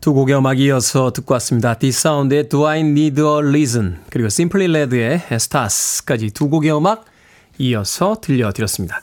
[0.00, 1.74] 두 곡의 음악 이어서 듣고 왔습니다.
[1.74, 7.04] 디사운드의 Do I Need a Reason 그리고 Simply Red의 Stars까지 두 곡의 음악
[7.58, 9.02] 이어서 들려드렸습니다.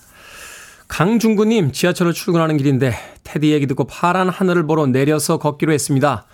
[0.88, 6.26] 강중구님, 지하철로 출근하는 길인데 테디 얘기 듣고 파란 하늘을 보러 내려서 걷기로 했습니다.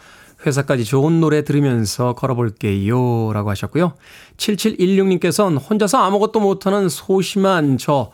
[0.45, 3.33] 회사까지 좋은 노래 들으면서 걸어볼게요.
[3.33, 3.93] 라고 하셨고요.
[4.37, 8.11] 7716님께서는 혼자서 아무것도 못하는 소심한 저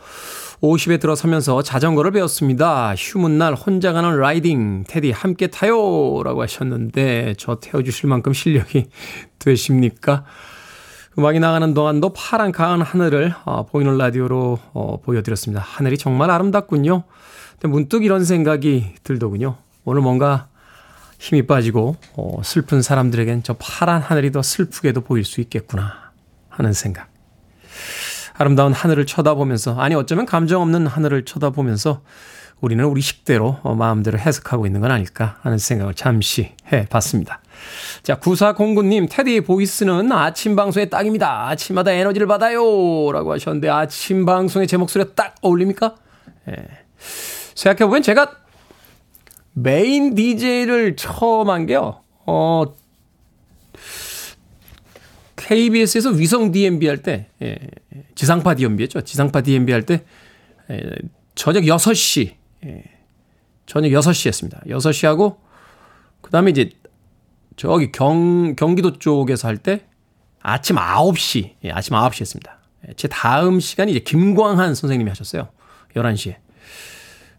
[0.64, 2.96] 50에 들어서면서 자전거를 배웠습니다.
[2.96, 6.24] 휴문 날 혼자 가는 라이딩, 테디 함께 타요!
[6.24, 8.86] 라고 하셨는데, 저 태워주실 만큼 실력이
[9.40, 10.24] 되십니까?
[11.20, 15.62] 음악이 나가는 동안도 파란 가은 하늘을 어, 보이는 라디오로 어, 보여드렸습니다.
[15.62, 17.04] 하늘이 정말 아름답군요.
[17.60, 19.58] 근데 문득 이런 생각이 들더군요.
[19.84, 20.48] 오늘 뭔가
[21.20, 26.12] 힘이 빠지고 어, 슬픈 사람들에겐 저 파란 하늘이 더 슬프게도 보일 수 있겠구나
[26.50, 27.13] 하는 생각.
[28.34, 32.02] 아름다운 하늘을 쳐다보면서 아니 어쩌면 감정 없는 하늘을 쳐다보면서
[32.64, 37.42] 우리는 우리 식대로 어, 마음대로 해석하고 있는 건 아닐까 하는 생각을 잠시 해봤습니다.
[38.04, 41.50] 자, 9409님, 테디 보이스는 아침 방송에 딱입니다.
[41.50, 42.62] 아침마다 에너지를 받아요.
[43.12, 45.96] 라고 하셨는데, 아침 방송에 제 목소리가 딱 어울립니까?
[46.50, 46.56] 예.
[47.56, 48.32] 생각해보면 제가
[49.54, 52.64] 메인 DJ를 처음 한 게요, 어,
[55.36, 57.58] KBS에서 위성 DMB 할 때, 예,
[58.16, 59.02] 지상파 DMB였죠.
[59.02, 60.04] 지상파 DMB 할 때,
[60.70, 60.92] 예,
[61.36, 62.84] 저녁 6시, 예,
[63.66, 64.66] 저녁 6시였습니다.
[64.68, 65.42] 6시 하고,
[66.22, 66.70] 그 다음에 이제
[67.56, 69.86] 저기 경, 경기도 쪽에서 할 때
[70.42, 72.60] 아침 9시, 예, 아침 9시 했습니다.
[72.88, 75.50] 예, 제 다음 시간이 이제 김광한 선생님이 하셨어요.
[75.96, 76.36] 11시에.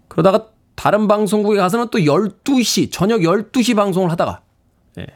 [0.08, 4.42] 그러다가 다른 방송국에 가서는 또 12시, 저녁 12시 방송을 하다가,
[4.98, 5.06] 예.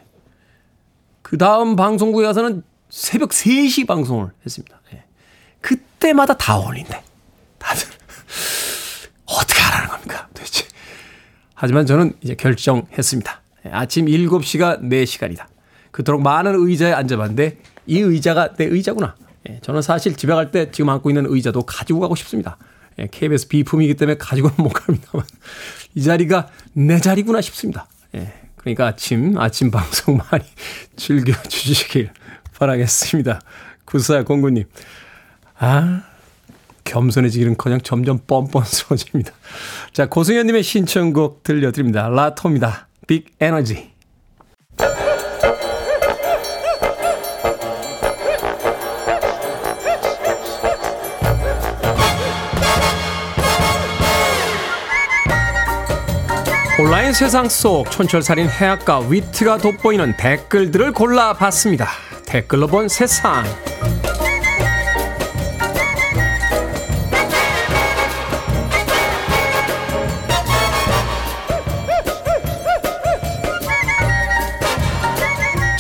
[1.23, 4.81] 그 다음 방송국에 가서는 새벽 3시 방송을 했습니다.
[4.95, 5.05] 예.
[5.99, 7.03] 그때마다 다 어울린대.
[7.59, 7.87] 다들.
[9.27, 10.29] 어떻게 하라는 겁니까?
[10.33, 10.65] 도대체.
[11.55, 13.43] 하지만 저는 이제 결정했습니다.
[13.67, 15.47] 예, 아침 7시가 4시간이다.
[15.91, 19.17] 그토록 많은 의자에 앉아봤는데 이 의자가 내 의자구나.
[19.49, 22.57] 예, 저는 사실 집에 갈 때 지금 앉고 있는 의자도 가지고 가고 싶습니다.
[23.11, 25.27] KBS 예, 비품이기 때문에 가지고는 못 갑니다만
[25.95, 27.87] 이 자리가 내 자리구나 싶습니다.
[28.57, 30.45] 그러니까 아침 아침 방송 많이
[30.97, 32.11] 즐겨 주시길
[32.57, 33.41] 바라겠습니다.
[33.85, 34.65] 구사공구님.
[35.59, 36.03] 아,
[36.85, 39.33] 겸손해지기는커녕 점점 뻔뻔스러워집니다.
[39.93, 42.09] 자, 고승현님의 신청곡 들려드립니다.
[42.09, 42.89] 라토입니다.
[43.07, 43.91] 빅 에너지.
[56.81, 61.89] 온라인 세상 속 촌철살인 해악과 위트가 돋보이는 댓글들을 골라봤습니다.
[62.25, 63.43] 댓글로 본 세상.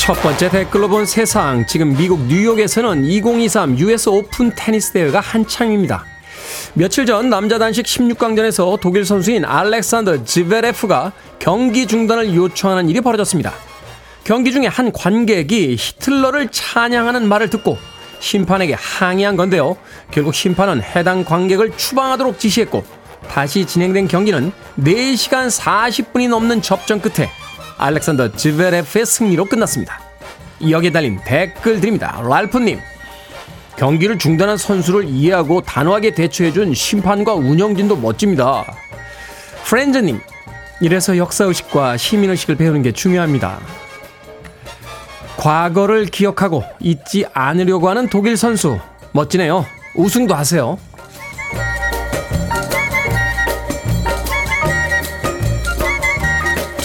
[0.08, 1.66] 첫 번째 댓글로 본 세상.
[1.66, 6.06] 지금 미국 뉴욕에서는 2023 US 오픈 테니스 대회가 한창입니다.
[6.72, 13.52] 며칠 전 남자 단식 16강전에서 독일 선수인 알렉산더 지베레프가 경기 중단을 요청하는 일이 벌어졌습니다.
[14.24, 17.76] 경기 중에 한 관객이 히틀러를 찬양하는 말을 듣고
[18.20, 19.76] 심판에게 항의한 건데요.
[20.10, 22.82] 결국 심판은 해당 관객을 추방하도록 지시했고
[23.28, 27.28] 다시 진행된 경기는 4시간 40분이 넘는 접전 끝에
[27.78, 30.00] 알렉산더 지베레프의 승리로 끝났습니다.
[30.68, 32.20] 여기에 달린 댓글 드립니다.
[32.22, 32.80] 랄프님,
[33.76, 38.64] 경기를 중단한 선수를 이해하고 단호하게 대처해준 심판과 운영진도 멋집니다.
[39.64, 40.20] 프렌즈님,
[40.80, 43.60] 이래서 역사의식과 시민의식을 배우는 게 중요합니다.
[45.36, 48.78] 과거를 기억하고 잊지 않으려고 하는 독일 선수,
[49.12, 49.64] 멋지네요.
[49.94, 50.78] 우승도 하세요.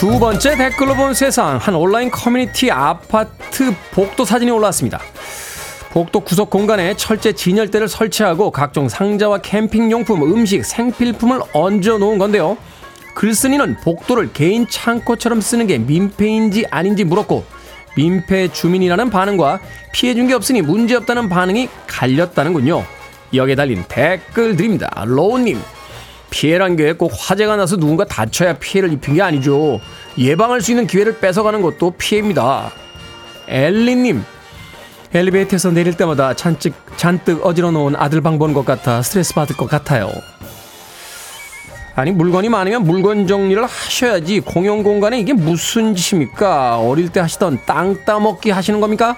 [0.03, 4.99] 두 번째 댓글로 본 세상 한 온라인 커뮤니티 아파트 복도 사진이 올라왔습니다.
[5.91, 12.57] 복도 구석 공간에 철제 진열대를 설치하고 각종 상자와 캠핑 용품, 음식, 생필품을 얹어 놓은 건데요.
[13.15, 17.45] 글쓴이는 복도를 개인 창고처럼 쓰는 게 민폐인지 아닌지 물었고
[17.95, 19.61] 민폐 주민이라는 반응과
[19.93, 22.83] 피해 준 게 없으니 문제 없다는 반응이 갈렸다는군요.
[23.33, 25.05] 여기에 달린 댓글들입니다.
[25.07, 25.61] 로우님
[26.37, 29.79] 피해란 게 꼭 화재가 나서 누군가 다쳐야 피해를 입힌 게 아니죠.
[30.17, 32.71] 예방할 수 있는 기회를 뺏어가는 것도 피해입니다.
[33.47, 34.23] 엘리님,
[35.13, 39.69] 엘리베이터에서 내릴 때마다 잔뜩, 잔뜩 어지러 놓은 아들 방 보는 것 같아 스트레스 받을 것
[39.69, 40.11] 같아요.
[41.95, 44.39] 아니, 물건이 많으면 물건 정리를 하셔야지.
[44.39, 46.79] 공용 공간에 이게 무슨 짓입니까?
[46.79, 49.17] 어릴 때 하시던 땅 따먹기 하시는 겁니까?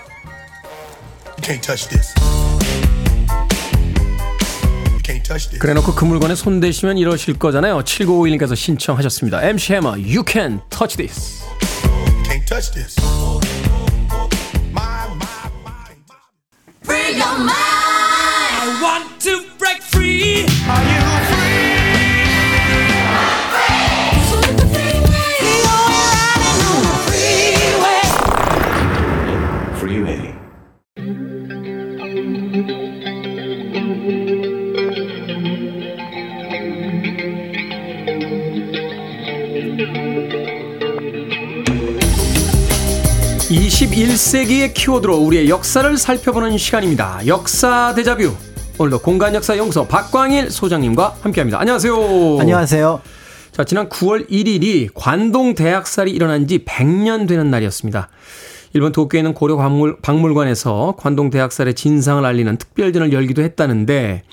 [5.59, 7.79] 그래 놓고 그 물건에 손 대시면 이러실 거잖아요.
[7.79, 9.43] 7951님께서 신청하셨습니다.
[9.43, 11.43] MC 해머, You can touch this.
[44.35, 47.25] 20세기의 키워드로 우리의 역사를 살펴보는 시간입니다.
[47.25, 48.33] 역사 대자뷰.
[48.77, 51.59] 오늘도 공간 역사 연구소 박광일 소장님과 함께합니다.
[51.59, 52.39] 안녕하세요.
[52.41, 53.01] 안녕하세요.
[53.53, 58.09] 자, 지난 9월 1일이 관동 대학살이 일어난 지 100년 되는 날이었습니다.
[58.73, 59.55] 일본 도쿄에 있는 고려
[60.01, 64.23] 박물관에서 관동 대학살의 진상을 알리는 특별전을 열기도 했다는데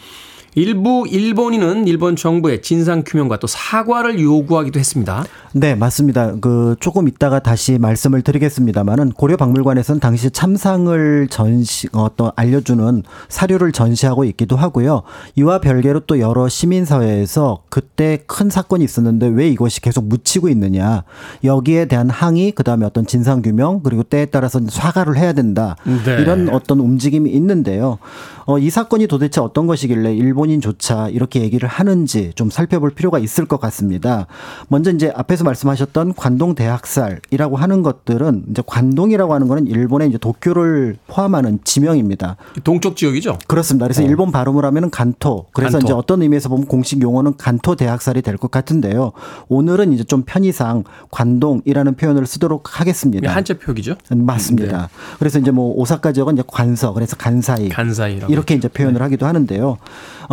[0.54, 5.24] 일부 일본인은 일본 정부의 진상 규명과 또 사과를 요구하기도 했습니다.
[5.54, 6.34] 네, 맞습니다.
[6.42, 14.24] 그 조금 이따가 다시 말씀을 드리겠습니다만은 고려 박물관에서는 당시 참상을 전시 어떤 알려주는 사료를 전시하고
[14.24, 15.02] 있기도 하고요.
[15.36, 21.04] 이와 별개로 또 여러 시민 사회에서 그때 큰 사건이 있었는데 왜 이것이 계속 묻히고 있느냐
[21.44, 26.20] 여기에 대한 항의 그다음에 어떤 진상 규명 그리고 때에 따라서 사과를 해야 된다 네.
[26.20, 27.98] 이런 어떤 움직임이 있는데요.
[28.44, 33.46] 어, 이 사건이 도대체 어떤 것이길래 일본 인조차 이렇게 얘기를 하는지 좀 살펴볼 필요가 있을
[33.46, 34.26] 것 같습니다.
[34.68, 40.96] 먼저 이제 앞에서 말씀하셨던 관동 대학살이라고 하는 것들은 이제 관동이라고 하는 거는 일본의 이제 도쿄를
[41.06, 42.36] 포함하는 지명입니다.
[42.64, 43.38] 동쪽 지역이죠?
[43.46, 43.86] 그렇습니다.
[43.86, 45.46] 그래서 일본 발음을 하면은 간토.
[45.52, 45.86] 그래서 간토.
[45.86, 49.12] 이제 어떤 의미에서 보면 공식 용어는 간토 대학살이 될 것 같은데요.
[49.48, 53.32] 오늘은 이제 좀 편의상 관동이라는 표현을 쓰도록 하겠습니다.
[53.32, 53.94] 한자 표기죠?
[54.12, 54.88] 음, 맞습니다.
[55.18, 57.68] 그래서 이제 뭐 오사카 지역은 이제 관서, 그래서 간사이.
[57.68, 58.32] 간사이라고.
[58.32, 59.76] 이렇게 이제 표현을 하기도 하는데요.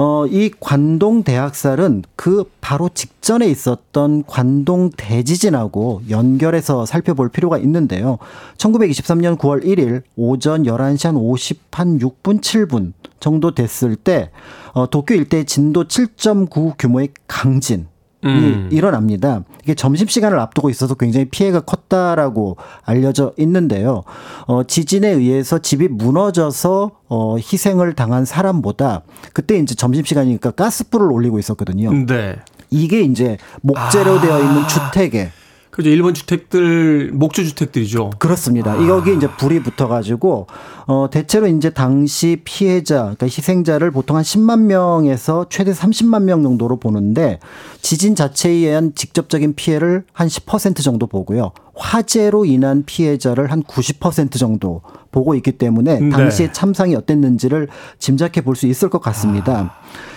[0.01, 8.17] 어, 이 관동 대학살은 그 바로 직전에 있었던 관동 대지진하고 연결해서 살펴볼 필요가 있는데요.
[8.55, 14.31] 1923년 9월 1일 오전 11시 한 50, 한 6분, 7분 정도 됐을 때,
[14.71, 17.87] 어, 도쿄 일대 진도 7.9 규모의 강진.
[18.23, 18.69] 이 음.
[18.71, 19.43] 일어납니다.
[19.63, 24.03] 이게 점심 시간을 앞두고 있어서 굉장히 피해가 컸다라고 알려져 있는데요.
[24.45, 29.03] 어, 지진에 의해서 집이 무너져서 어, 희생을 당한 사람보다
[29.33, 31.93] 그때 이제 점심 시간이니까 가스불을 올리고 있었거든요.
[32.05, 32.35] 네.
[32.69, 34.21] 이게 이제 목재로 아.
[34.21, 35.31] 되어 있는 주택에
[35.69, 35.89] 그죠.
[35.89, 38.11] 일본 주택들 목조 주택들이죠.
[38.19, 38.73] 그렇습니다.
[38.73, 38.87] 아.
[38.87, 40.47] 여기 이제 불이 붙어가지고
[40.87, 46.77] 어 대체로 이제 당시 피해자, 그러니까 희생자를 보통 한 10만 명에서 최대 30만 명 정도로
[46.77, 47.39] 보는데
[47.81, 51.51] 지진 자체에 의한 직접적인 피해를 한 10% 정도 보고요.
[51.75, 56.09] 화재로 인한 피해자를 한 90% 정도 보고 있기 때문에 네.
[56.09, 59.73] 당시에 참상이 어땠는지를 짐작해 볼 수 있을 것 같습니다.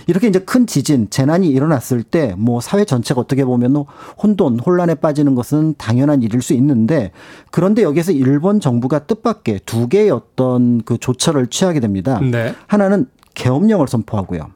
[0.07, 3.85] 이렇게 이제 큰 지진, 재난이 일어났을 때 뭐 사회 전체가 어떻게 보면
[4.23, 7.13] 혼돈, 혼란에 빠지는 것은 당연한 일일 수 있는데
[7.51, 12.19] 그런데 여기에서 일본 정부가 뜻밖의 두 개의 어떤 그 조처를 취하게 됩니다.
[12.21, 12.55] 네.
[12.67, 14.49] 하나는 계엄령을 선포하고요.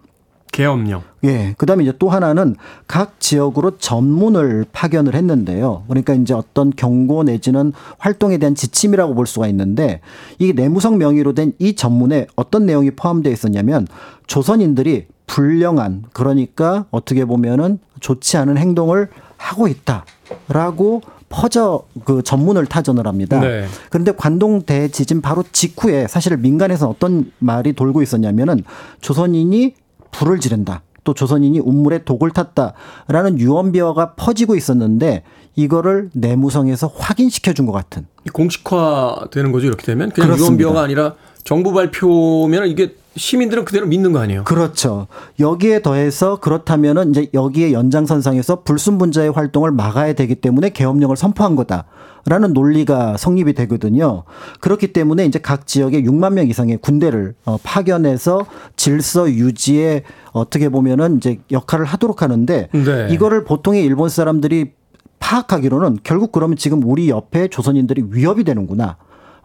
[0.57, 1.03] 계엄령.
[1.25, 1.55] 예.
[1.59, 5.85] 그 다음에 이제 또 하나는 각 지역으로 전문을 파견을 했는데요.
[5.87, 10.01] 그러니까 이제 어떤 경고 내지는 활동에 대한 지침이라고 볼 수가 있는데
[10.39, 13.87] 이 내무성 명의로 된 이 전문에 어떤 내용이 포함되어 있었냐면
[14.27, 23.41] 조선인들이 불령한 그러니까 어떻게 보면은 좋지 않은 행동을 하고 있다라고 퍼져 그 전문을 타전을 합니다.
[23.41, 23.67] 네.
[23.91, 28.65] 그런데 관동 대지진 바로 직후에 사실 민간에서 어떤 말이 돌고 있었냐면은
[29.03, 29.75] 조선인이
[30.19, 30.83] 불을 지른다.
[31.05, 35.23] 또 조선인이 운물에 독을 탔다라는 유언비어가 퍼지고 있었는데
[35.55, 39.67] 이거를 내무성에서 확인시켜 준 것 같은 공식화 되는 거죠.
[39.69, 40.43] 이렇게 되면 그냥 그렇습니다.
[40.63, 41.15] 유언비어가 아니라
[41.45, 44.45] 정부 발표면 이게 시민들은 그대로 믿는 거 아니에요.
[44.45, 45.07] 그렇죠.
[45.39, 51.85] 여기에 더해서 그렇다면은 이제 여기에 연장선상에서 불순분자의 활동을 막아야 되기 때문에 계엄령을 선포한 거다
[52.29, 54.25] 라는 논리가 성립이 되거든요.
[54.61, 60.03] 그렇기 때문에 이제 각 지역에 6만 명 이상의 군대를 어, 파견해서 질서 유지에
[60.33, 63.09] 어떻게 보면은 이제 역할을 하도록 하는데 네.
[63.11, 64.73] 이거를 보통의 일본 사람들이
[65.21, 68.97] 파악하기로는 결국 그러면 지금 우리 옆에 조선인들이 위협이 되는구나.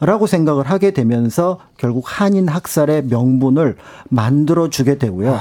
[0.03, 3.75] 라고 생각을 하게 되면서 결국 한인 학살의 명분을
[4.09, 5.37] 만들어 주게 되고요.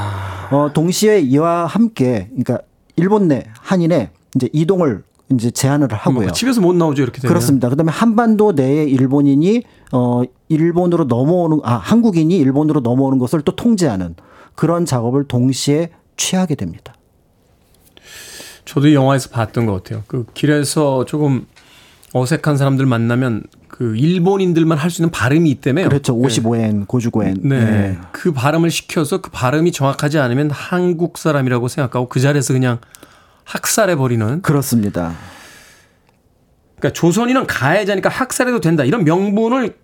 [0.51, 2.59] 어, 동시에 이와 함께 그러니까
[2.97, 5.03] 일본 내 한인의 이제 이동을
[5.33, 6.23] 이제 제한을 하고요.
[6.27, 7.03] 뭐 집에서 못 나오죠.
[7.03, 7.31] 이렇게 되면.
[7.31, 7.69] 그렇습니다.
[7.69, 9.63] 그다음에 한반도 내에 일본인이
[9.93, 14.15] 어 일본으로 넘어오는 아 한국인이 일본으로 넘어오는 것을 또 통제하는
[14.55, 16.95] 그런 작업을 동시에 취하게 됩니다.
[18.65, 20.03] 저도 이 영화에서 봤던 것 같아요.
[20.07, 21.47] 그 길에서 조금
[22.13, 25.89] 어색한 사람들 만나면 그 일본인들만 할 수 있는 발음이 있다며요.
[25.89, 26.15] 그렇죠.
[26.17, 27.39] 55엔 고주고엔.
[27.43, 27.99] 네.
[28.13, 32.79] 그 발음을 시켜서 그 발음이 정확하지 않으면 한국 사람이라고 생각하고 그 자리에서 그냥
[33.45, 34.43] 학살해 버리는.
[34.43, 35.15] 그렇습니다.
[36.79, 38.85] 그러니까 조선인은 가해자니까 학살해도 된다.
[38.85, 39.77] 이런 명분을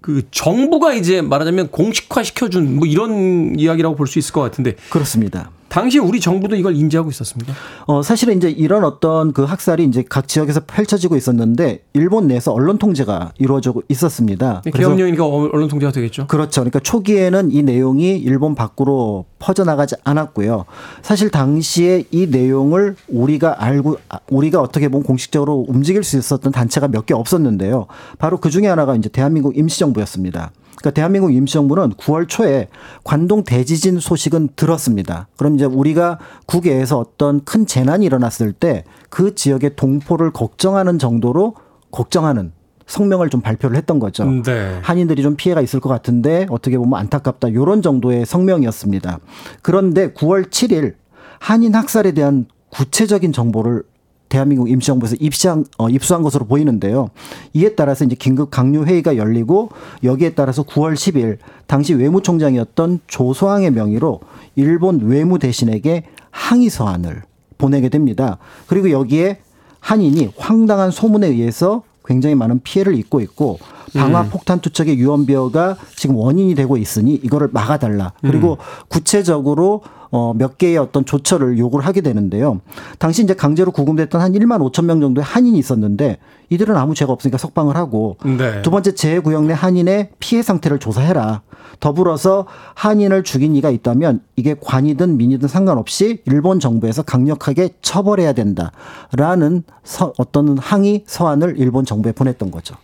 [0.00, 5.50] 그 정부가 이제 말하자면 공식화 시켜준 뭐 이런 이야기라고 볼 수 있을 것 같은데 그렇습니다.
[5.68, 7.52] 당시 우리 정부도 이걸 인지하고 있었습니다.
[7.86, 12.78] 어, 사실은 이제 이런 어떤 그 학살이 이제 각 지역에서 펼쳐지고 있었는데 일본 내에서 언론
[12.78, 14.62] 통제가 이루어지고 있었습니다.
[14.64, 16.26] 그래서 계엄령이니까 언론 통제가 되겠죠.
[16.28, 16.60] 그렇죠.
[16.62, 20.64] 그러니까 초기에는 이 내용이 일본 밖으로 퍼져나가지 않았고요.
[21.02, 26.88] 사실 당시에 이 내용을 우리가 알고 아, 우리가 어떻게 보면 공식적으로 움직일 수 있었던 단체가
[26.88, 27.86] 몇 개 없었는데요.
[28.18, 30.50] 바로 그 중에 하나가 이제 대한민국 임시정부였습니다.
[30.80, 32.68] 그러니까 대한민국 임시정부는 9월 초에
[33.04, 35.28] 관동 대지진 소식은 들었습니다.
[35.36, 41.54] 그럼 이제 우리가 국외에서 어떤 큰 재난이 일어났을 때 그 지역의 동포를 걱정하는 정도로
[41.90, 42.52] 걱정하는
[42.86, 44.24] 성명을 좀 발표를 했던 거죠.
[44.24, 44.78] 네.
[44.82, 47.52] 한인들이 좀 피해가 있을 것 같은데 어떻게 보면 안타깝다.
[47.52, 49.18] 요런 정도의 성명이었습니다.
[49.62, 50.94] 그런데 9월 7일
[51.38, 53.82] 한인 학살에 대한 구체적인 정보를
[54.28, 57.08] 대한민국 임시정부에서 입시한, 어, 입수한 것으로 보이는데요.
[57.54, 59.70] 이에 따라서 이제 긴급 강요 회의가 열리고
[60.04, 64.20] 여기에 따라서 9월 10일 당시 외무총장이었던 조소항의 명의로
[64.56, 67.22] 일본 외무 대신에게 항의 서한을
[67.56, 68.38] 보내게 됩니다.
[68.66, 69.38] 그리고 여기에
[69.80, 73.58] 한인이 황당한 소문에 의해서 굉장히 많은 피해를 입고 있고
[73.94, 78.12] 방화 폭탄 투척의 유언비어가 지금 원인이 되고 있으니 이거를 막아달라.
[78.20, 78.58] 그리고
[78.88, 82.60] 구체적으로 어, 몇 개의 어떤 조처를 요구를 하게 되는데요.
[82.98, 86.18] 당시 이제 강제로 구금됐던 한 1만 5천 명 정도의 한인이 있었는데
[86.50, 88.62] 이들은 아무 죄가 없으니까 석방을 하고 네.
[88.62, 91.42] 두 번째 재구역 내 한인의 피해 상태를 조사해라.
[91.80, 100.12] 더불어서 한인을 죽인 이가 있다면 이게 관이든 민이든 상관없이 일본 정부에서 강력하게 처벌해야 된다라는 서,
[100.16, 102.74] 어떤 항의 서한을 일본 정부에 보냈던 거죠.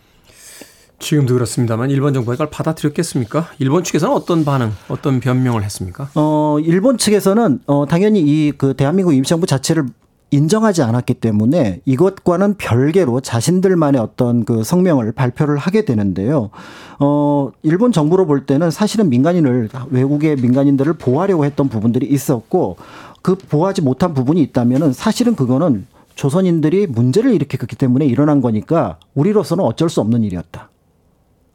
[0.99, 3.47] 지금도 그렇습니다만 일본 정부가 이걸 받아들였겠습니까?
[3.59, 6.09] 일본 측에서는 어떤 반응, 어떤 변명을 했습니까?
[6.15, 9.85] 어, 일본 측에서는 어, 당연히 이 그 대한민국 임시정부 자체를
[10.31, 16.49] 인정하지 않았기 때문에 이것과는 별개로 자신들만의 어떤 그 성명을 발표를 하게 되는데요.
[16.99, 22.77] 어, 일본 정부로 볼 때는 사실은 민간인을, 외국의 민간인들을 보호하려고 했던 부분들이 있었고
[23.21, 25.85] 그 보호하지 못한 부분이 있다면은 사실은 그거는
[26.15, 30.69] 조선인들이 문제를 일으켰기 때문에 일어난 거니까 우리로서는 어쩔 수 없는 일이었다.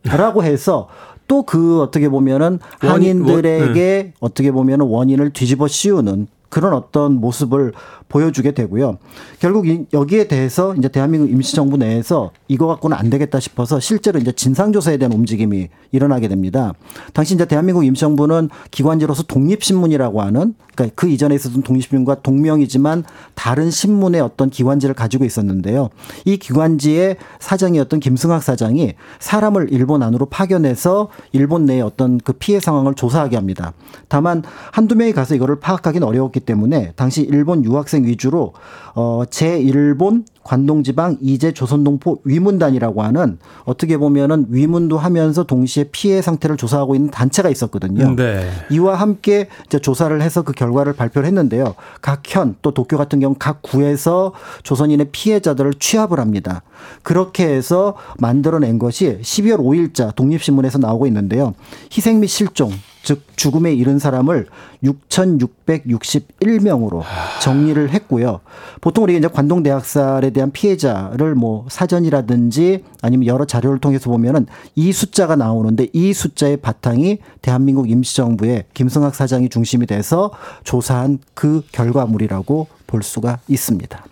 [0.05, 0.88] 라고 해서
[1.28, 7.72] 또 그 어떻게 보면은 한인들에게 어떻게 보면은 원인을 뒤집어 씌우는 그런 어떤 모습을
[8.11, 8.98] 보여주게 되고요.
[9.38, 14.32] 결국 이- 여기에 대해서 이제 대한민국 임시정부 내에서 이거 갖고는 안 되겠다 싶어서 실제로 이제
[14.32, 16.74] 진상조사에 대한 움직임이 일어나게 됩니다.
[17.14, 23.04] 당시 이제 대한민국 임시정부는 기관지로서 독립신문이라고 하는 그러니까 그 이전에 있었던 독립신문과 동명이지만
[23.34, 25.90] 다른 신문의 어떤 기관지를 가지고 있었는데요.
[26.24, 32.94] 이 기관지의 사장이었던 김승학 사장이 사람을 일본 안으로 파견해서 일본 내의 어떤 그 피해 상황을
[32.94, 33.72] 조사하게 합니다.
[34.08, 34.42] 다만
[34.72, 38.53] 한두 명이 가서 이거를 파악하기는 어려웠기 때문에 당시 일본 유 학생 위주로
[38.94, 46.94] 어 제일본 관동지방 이제 조선동포 위문단이라고 하는 어떻게 보면은 위문도 하면서 동시에 피해 상태를 조사하고
[46.94, 48.16] 있는 단체가 있었거든요.
[48.16, 48.48] 네.
[48.70, 51.74] 이와 함께 이제 조사를 해서 그 결과를 발표를 했는데요.
[52.01, 54.32] 각 현 또 도쿄 같은 경우 각 구에서
[54.62, 56.62] 조선인의 피해자들을 취합을 합니다.
[57.03, 61.55] 그렇게 해서 만들어낸 것이 12월 5일자 독립신문에서 나오고 있는데요.
[61.92, 62.70] 희생 및 실종
[63.03, 64.46] 즉 죽음에 이른 사람을
[64.82, 67.03] 6,661명으로
[67.40, 68.40] 정리를 했고요.
[68.80, 74.92] 보통 우리가 이제 관동 대학살에 대한 피해자를 뭐 사전이라든지 아니면 여러 자료를 통해서 보면은 이
[74.92, 80.30] 숫자가 나오는데 이 숫자의 바탕이 대한민국 임시정부의 김승학 사장이 중심이 돼서
[80.64, 84.05] 조사한 그 결과물이라고 볼 수가 있습니다.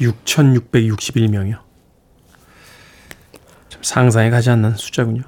[0.00, 1.58] 6,661명이요.
[3.68, 5.22] 좀 상상에 가지 않는 숫자군요.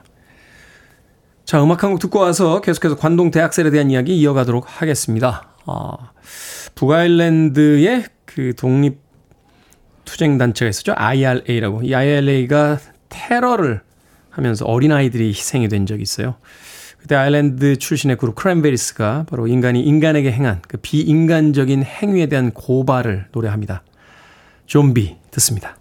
[1.49, 5.49] 자, 음악 한 곡 듣고 와서 계속해서 관동 대학살에 대한 이야기 이어가도록 하겠습니다.
[5.65, 5.97] 아,
[6.75, 8.99] 북아일랜드의 그 독립
[10.05, 10.93] 투쟁 단체가 있었죠.
[10.95, 11.85] IRA라고.
[11.85, 12.79] 이 IRA가
[13.09, 13.81] 테러를
[14.29, 16.35] 하면서 어린아이들이 희생이 된 적이 있어요.
[16.99, 23.85] 그때 아일랜드 출신의 그룹 크랜베리스가 바로 인간이 인간에게 행한 그 비인간적인 행위에 대한 고발을 노래합니다.
[24.67, 25.78] 좀비 듣습니다.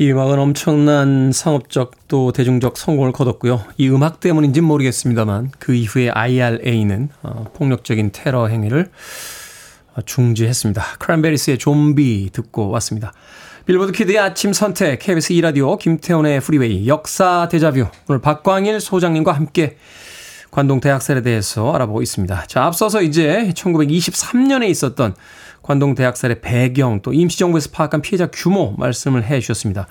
[0.00, 3.64] 이 음악은 엄청난 상업적 또 대중적 성공을 거뒀고요.
[3.78, 8.92] 이 음악 때문인지는 모르겠습니다만 그 이후에 IRA는 어, 폭력적인 테러 행위를
[9.96, 10.84] 어, 중지했습니다.
[11.00, 13.12] 크랜베리스의 좀비 듣고 왔습니다.
[13.66, 19.78] 빌보드 키드의 아침 선택 KBS 2라디오 김태훈의 프리웨이 역사 데자뷰 오늘 박광일 소장님과 함께
[20.52, 22.44] 관동 대학살에 대해서 알아보고 있습니다.
[22.46, 25.16] 자, 앞서서 이제 1923년에 있었던
[25.68, 29.86] 관동 대 학살의 배경 또 임시정부에서 파악한 피해자 규모 말씀을 해 주셨습니다.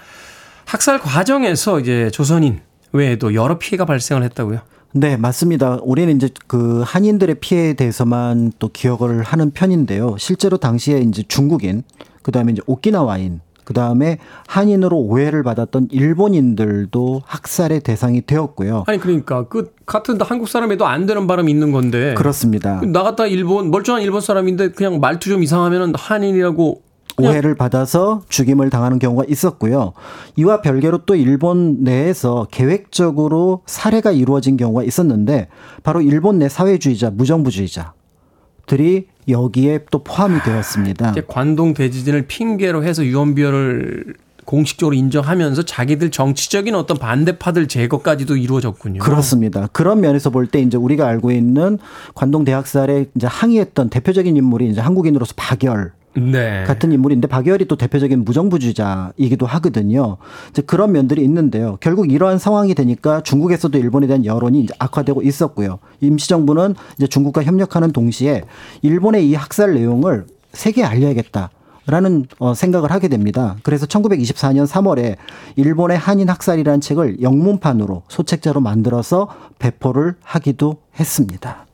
[0.65, 2.61] 학살 과정에서 이제 조선인
[2.93, 4.61] 외에도 여러 피해가 발생을 했다고요.
[4.93, 5.77] 네, 맞습니다.
[5.83, 10.15] 우리는 이제 그 한인들의 피해에 대해서만 또 기억을 하는 편인데요.
[10.17, 11.83] 실제로 당시에 이제 중국인,
[12.23, 18.85] 그 다음에 이제 오키나와인, 그 다음에 한인으로 오해를 받았던 일본인들도 학살의 대상이 되었고요.
[18.87, 22.79] 아니 그러니까 그 같은 한국 사람에도 안 되는 바람이 있는 건데 그렇습니다.
[22.81, 26.81] 나갔다 일본 멀쩡한 일본 사람인데 그냥 말투 좀 이상하면은 한인이라고
[27.19, 29.91] 오해를 받아서 죽임을 당하는 경우가 있었고요.
[30.37, 35.49] 이와 별개로 또 일본 내에서 계획적으로 살해가 이루어진 경우가 있었는데
[35.83, 41.13] 바로 일본 내 사회주의자, 무정부주의자들이 여기에 또 포함이 되었습니다.
[41.27, 44.15] 관동 대지진을 핑계로 해서 유언비어를
[44.45, 48.99] 공식적으로 인정하면서 자기들 정치적인 어떤 반대파들 제거까지도 이루어졌군요.
[48.99, 49.67] 그렇습니다.
[49.73, 51.77] 그런 면에서 볼 때 이제 우리가 알고 있는
[52.15, 56.63] 관동 대학살에 이제 항의했던 대표적인 인물이 이제 한국인으로서 박열 네.
[56.65, 60.17] 같은 인물인데 박열이 또 대표적인 무정부주의자이기도 하거든요.
[60.49, 61.77] 이제 그런 면들이 있는데요.
[61.79, 65.79] 결국 이러한 상황이 되니까 중국에서도 일본에 대한 여론이 이제 악화되고 있었고요.
[66.01, 68.43] 임시정부는 이제 중국과 협력하는 동시에
[68.81, 71.51] 일본의 이 학살 내용을 세계에 알려야겠다.
[71.89, 73.55] 라는 어, 생각을 하게 됩니다.
[73.63, 75.15] 그래서 1924년 3월에
[75.55, 81.66] 일본의 한인 학살이라는 책을 영문판으로 소책자로 만들어서 배포를 하기도 했습니다.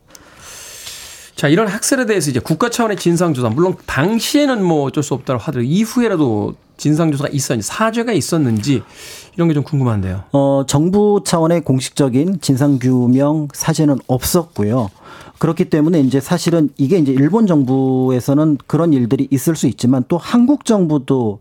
[1.44, 5.68] 자, 이런 학살에 대해서 이제 국가 차원의 진상조사, 물론 당시에는 뭐 어쩔 수 없다고 하더라도
[5.68, 8.82] 이후에라도 진상조사가 있었는지, 사죄가 있었는지
[9.36, 10.24] 이런 게 좀 궁금한데요.
[10.32, 14.88] 어, 정부 차원의 공식적인 진상규명 사제는 없었고요.
[15.38, 20.64] 그렇기 때문에 이제 사실은 이게 이제 일본 정부에서는 그런 일들이 있을 수 있지만 또 한국
[20.64, 21.40] 정부도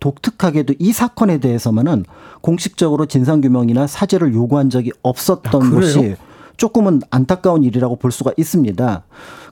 [0.00, 2.04] 독특하게도 이 사건에 대해서만은
[2.42, 5.70] 공식적으로 진상규명이나 사죄를 요구한 적이 없었던 아?
[5.70, 6.16] 것이
[6.56, 9.02] 조금은 안타까운 일이라고 볼 수가 있습니다.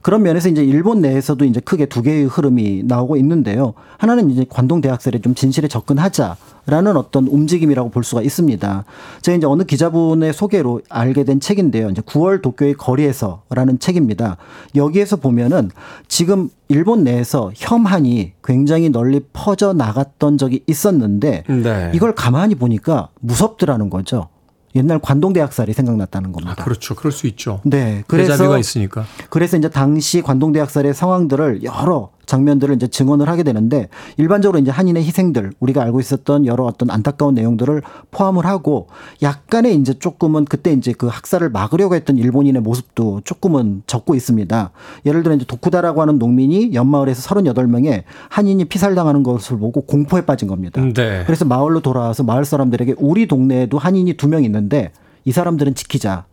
[0.01, 3.73] 그런 면에서 이제 일본 내에서도 이제 크게 두 개의 흐름이 나오고 있는데요.
[3.97, 8.83] 하나는 이제 관동 대학살에 좀 진실에 접근하자라는 어떤 움직임이라고 볼 수가 있습니다.
[9.21, 11.89] 제가 이제 어느 기자분의 소개로 알게 된 책인데요.
[11.89, 14.37] 이제 9월 도쿄의 거리에서라는 책입니다.
[14.75, 15.69] 여기에서 보면은
[16.07, 21.91] 지금 일본 내에서 혐한이 굉장히 널리 퍼져 나갔던 적이 있었는데 네.
[21.93, 24.29] 이걸 가만히 보니까 무섭더라는 거죠.
[24.75, 26.63] 옛날 관동 대학살이 생각났다는 아, 겁니다.
[26.63, 26.95] 그렇죠.
[26.95, 27.61] 그럴 수 있죠.
[27.63, 28.03] 네.
[28.07, 29.05] 그래서 대자뷰가 있으니까.
[29.29, 35.03] 그래서 이제 당시 관동 대학살의 상황들을 여러 장면들을 이제 증언을 하게 되는데 일반적으로 이제 한인의
[35.03, 38.87] 희생들 우리가 알고 있었던 여러 어떤 안타까운 내용들을 포함을 하고
[39.21, 44.71] 약간의 이제 조금은 그때 이제 그 학살을 막으려고 했던 일본인의 모습도 조금은 적고 있습니다.
[45.05, 50.81] 예를 들어 이제 도쿠다라고 하는 농민이 연마을에서 38명의 한인이 피살당하는 것을 보고 공포에 빠진 겁니다.
[50.81, 51.23] 네.
[51.25, 54.91] 그래서 마을로 돌아와서 마을 사람들에게 우리 동네에도 한인이 두 명 있는데
[55.25, 56.23] 이 사람들은 지키자.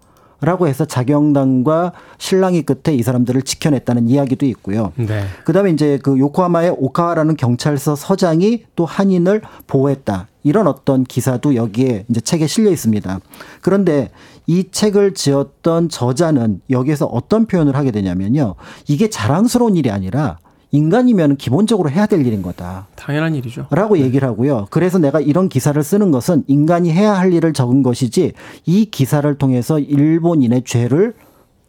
[0.41, 4.93] 라고 해서 자경단과 신랑이 끝에 이 사람들을 지켜냈다는 이야기도 있고요.
[4.97, 5.25] 네.
[5.45, 10.29] 그다음에 이제 그 요코하마의 오카와라는 경찰서 서장이 또 한인을 보호했다.
[10.45, 13.21] 이런 어떤 기사도 여기에 이제 책에 실려 있습니다.
[13.61, 14.11] 그런데
[14.47, 18.55] 이 책을 지었던 저자는 여기에서 어떤 표현을 하게 되냐면요.
[18.87, 20.39] 이게 자랑스러운 일이 아니라
[20.71, 22.87] 인간이면 기본적으로 해야 될 일인 거다.
[22.97, 23.67] 당연한 일이죠.
[23.71, 24.67] 라고 얘기를 하고요.
[24.71, 28.33] 그래서 내가 이런 기사를 쓰는 것은 인간이 해야 할 일을 적은 것이지
[28.67, 31.15] 이 기사를 통해서 일본인의 죄를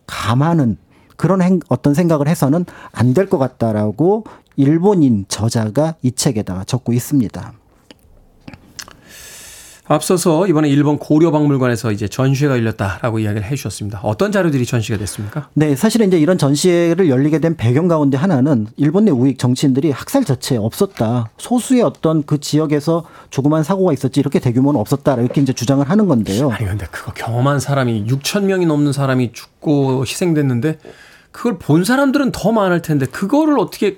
[0.05, 0.77] 감하는
[1.15, 4.25] 그런 행, 어떤 생각을 해서는 안 될 것 같다라고
[4.55, 7.53] 일본인 저자가 이 책에다가 적고 있습니다.
[9.89, 13.99] 앞서서 이번에 일본 고려박물관에서 이제 전시회가 열렸다라고 이야기를 해 주셨습니다.
[14.03, 15.49] 어떤 자료들이 전시가 됐습니까?
[15.55, 20.25] 네, 사실은 이제 이런 전시회를 열리게 된 배경 가운데 하나는 일본 내 우익 정치인들이 학살
[20.25, 21.31] 자체에 없었다.
[21.39, 25.15] 소수의 어떤 그 지역에서 조그만 사고가 있었지 이렇게 대규모는 없었다.
[25.15, 26.51] 이렇게 이제 주장을 하는 건데요.
[26.51, 30.77] 아니 근데 그거 경험한 사람이 6천 명이 넘는 사람이 죽고 희생됐는데
[31.31, 33.97] 그걸 본 사람들은 더 많을 텐데 그거를 어떻게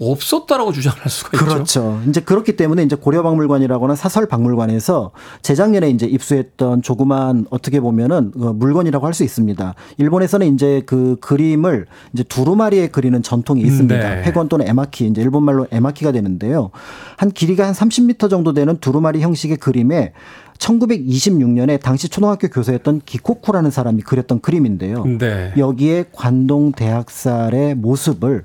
[0.00, 1.44] 없었다라고 주장할 수가 있죠?
[1.44, 2.00] 그렇죠.
[2.08, 5.10] 이제 그렇기 때문에 이제 고려박물관이라거나 사설박물관에서
[5.42, 9.74] 재작년에 이제 입수했던 조그만 어떻게 보면은 어, 물건이라고 할 수 있습니다.
[9.96, 13.96] 일본에서는 이제 그 그림을 이제 두루마리에 그리는 전통이 있습니다.
[13.96, 14.22] 네.
[14.22, 16.70] 회권 또는 에마키, 이제 일본말로 에마키가 되는데요.
[17.16, 20.12] 한 길이가 한 30m 정도 되는 두루마리 형식의 그림에
[20.58, 25.04] 1926년에 당시 초등학교 교사였던 기코쿠라는 사람이 그렸던 그림인데요.
[25.18, 25.52] 네.
[25.56, 28.44] 여기에 관동 대학살의 모습을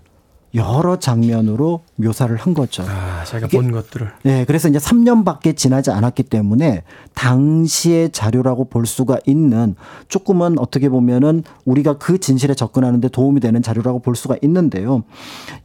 [0.55, 2.83] 여러 장면으로 묘사를 한 거죠.
[2.87, 4.11] 아, 자기가 이게- 본 것들을.
[4.23, 6.83] 네, 그래서 이제 3년밖에 지나지 않았기 때문에
[7.15, 9.75] 당시의 자료라고 볼 수가 있는
[10.09, 15.03] 조금은 어떻게 보면은 우리가 그 진실에 접근하는데 도움이 되는 자료라고 볼 수가 있는데요.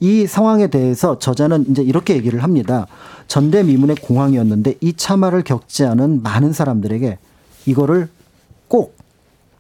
[0.01, 2.87] 이 상황에 대해서 저자는 이제 이렇게 얘기를 합니다.
[3.27, 7.19] 전대미문의 공황이었는데 이 참화를 겪지 않은 많은 사람들에게
[7.67, 8.09] 이거를
[8.69, 8.97] 꼭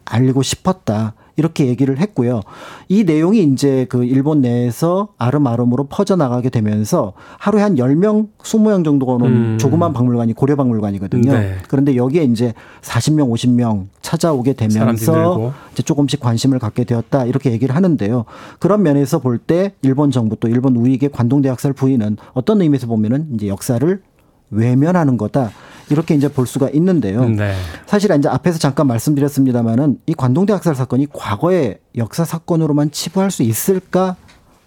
[0.06, 1.12] 알고 싶었다.
[1.38, 2.42] 이렇게 얘기를 했고요.
[2.88, 9.26] 이 내용이 이제 그 일본 내에서 아름아름으로 퍼져나가게 되면서 하루에 한 10명, 20명 정도가 오는
[9.26, 9.58] 음.
[9.58, 11.32] 조그만 박물관이 고려 박물관이거든요.
[11.32, 11.54] 네.
[11.68, 15.52] 그런데 여기에 이제 40명, 50명 찾아오게 되면서.
[15.72, 17.24] 이제 조금씩 관심을 갖게 되었다.
[17.24, 18.24] 이렇게 얘기를 하는데요.
[18.58, 23.46] 그런 면에서 볼 때 일본 정부 또 일본 우익의 관동대학살 부인은 어떤 의미에서 보면은 이제
[23.46, 24.02] 역사를
[24.50, 25.50] 외면하는 거다.
[25.90, 27.28] 이렇게 이제 볼 수가 있는데요.
[27.28, 27.54] 네.
[27.86, 34.16] 사실 이제 앞에서 잠깐 말씀드렸습니다마는 이 관동대 학살 사건이 과거의 역사 사건으로만 치부할 수 있을까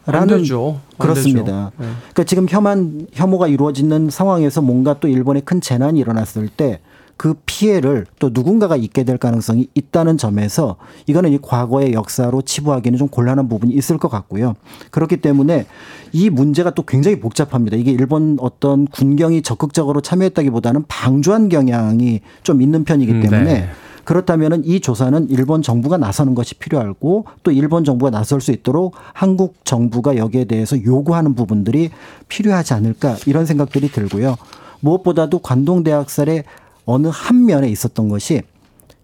[0.06, 0.80] 라는 되죠.
[0.98, 1.72] 안 그렇습니다.
[1.78, 1.86] 네.
[2.00, 6.80] 그러니까 지금 혐한 혐오가 이루어지는 상황에서 뭔가 또 일본에 큰 재난이 일어났을 때
[7.22, 13.10] 그 피해를 또 누군가가 입게 될 가능성이 있다는 점에서 이거는 이 과거의 역사로 치부하기는 좀
[13.10, 14.56] 곤란한 부분이 있을 것 같고요.
[14.90, 15.68] 그렇기 때문에
[16.14, 17.78] 이 문제가 또 굉장히 복잡합니다.
[17.78, 23.70] 이게 일본 어떤 군경이 적극적으로 참여했다기보다는 방조한 경향이 좀 있는 편이기 음, 때문에 네.
[24.04, 29.64] 그렇다면은 이 조사는 일본 정부가 나서는 것이 필요하고 또 일본 정부가 나설 수 있도록 한국
[29.64, 31.92] 정부가 여기에 대해서 요구하는 부분들이
[32.30, 34.38] 필요하지 않을까 이런 생각들이 들고요.
[34.80, 36.46] 무엇보다도 관동대학살의
[36.86, 38.42] 어느 한 면에 있었던 것이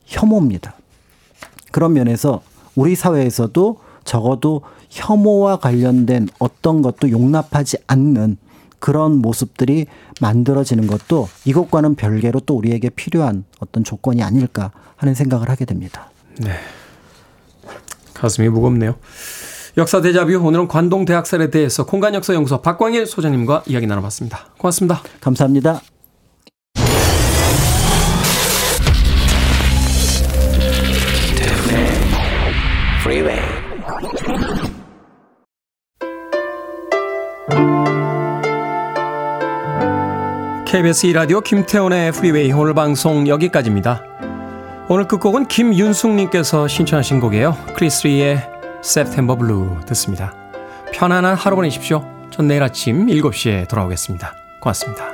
[0.06, 0.76] 혐오입니다.
[1.72, 2.42] 그런 면에서
[2.76, 8.38] 우리 사회에서도 적어도 혐오와 관련된 어떤 것도 용납하지 않는
[8.80, 9.86] 그런 모습들이
[10.22, 16.10] 만들어지는 것도 이것과는 별개로 또 우리에게 필요한 어떤 조건이 아닐까 하는 생각을 하게 됩니다.
[18.14, 18.96] 가슴이 무겁네요.
[19.78, 24.48] 역사 대자뷰 오늘은 관동 대학살에 대해서 공간 역사 연구소 박광일 소장님과 이야기 나눠봤습니다.
[24.58, 25.02] 고맙습니다.
[25.22, 25.82] 감사합니다.
[33.08, 33.40] Freeway.
[40.66, 44.04] KBS 2라디오 김태훈의 프리웨이 오늘 방송 여기까지입니다.
[44.90, 47.56] 오늘 끝곡은 김윤숙님께서 신청하신 곡이에요.
[47.78, 48.42] 크리스리의
[48.84, 50.34] September Blue 듣습니다.
[50.92, 52.06] 편안한 하루 보내십시오.
[52.30, 54.34] 전 내일 아침 7시에 돌아오겠습니다.
[54.60, 55.06] 고맙습니다.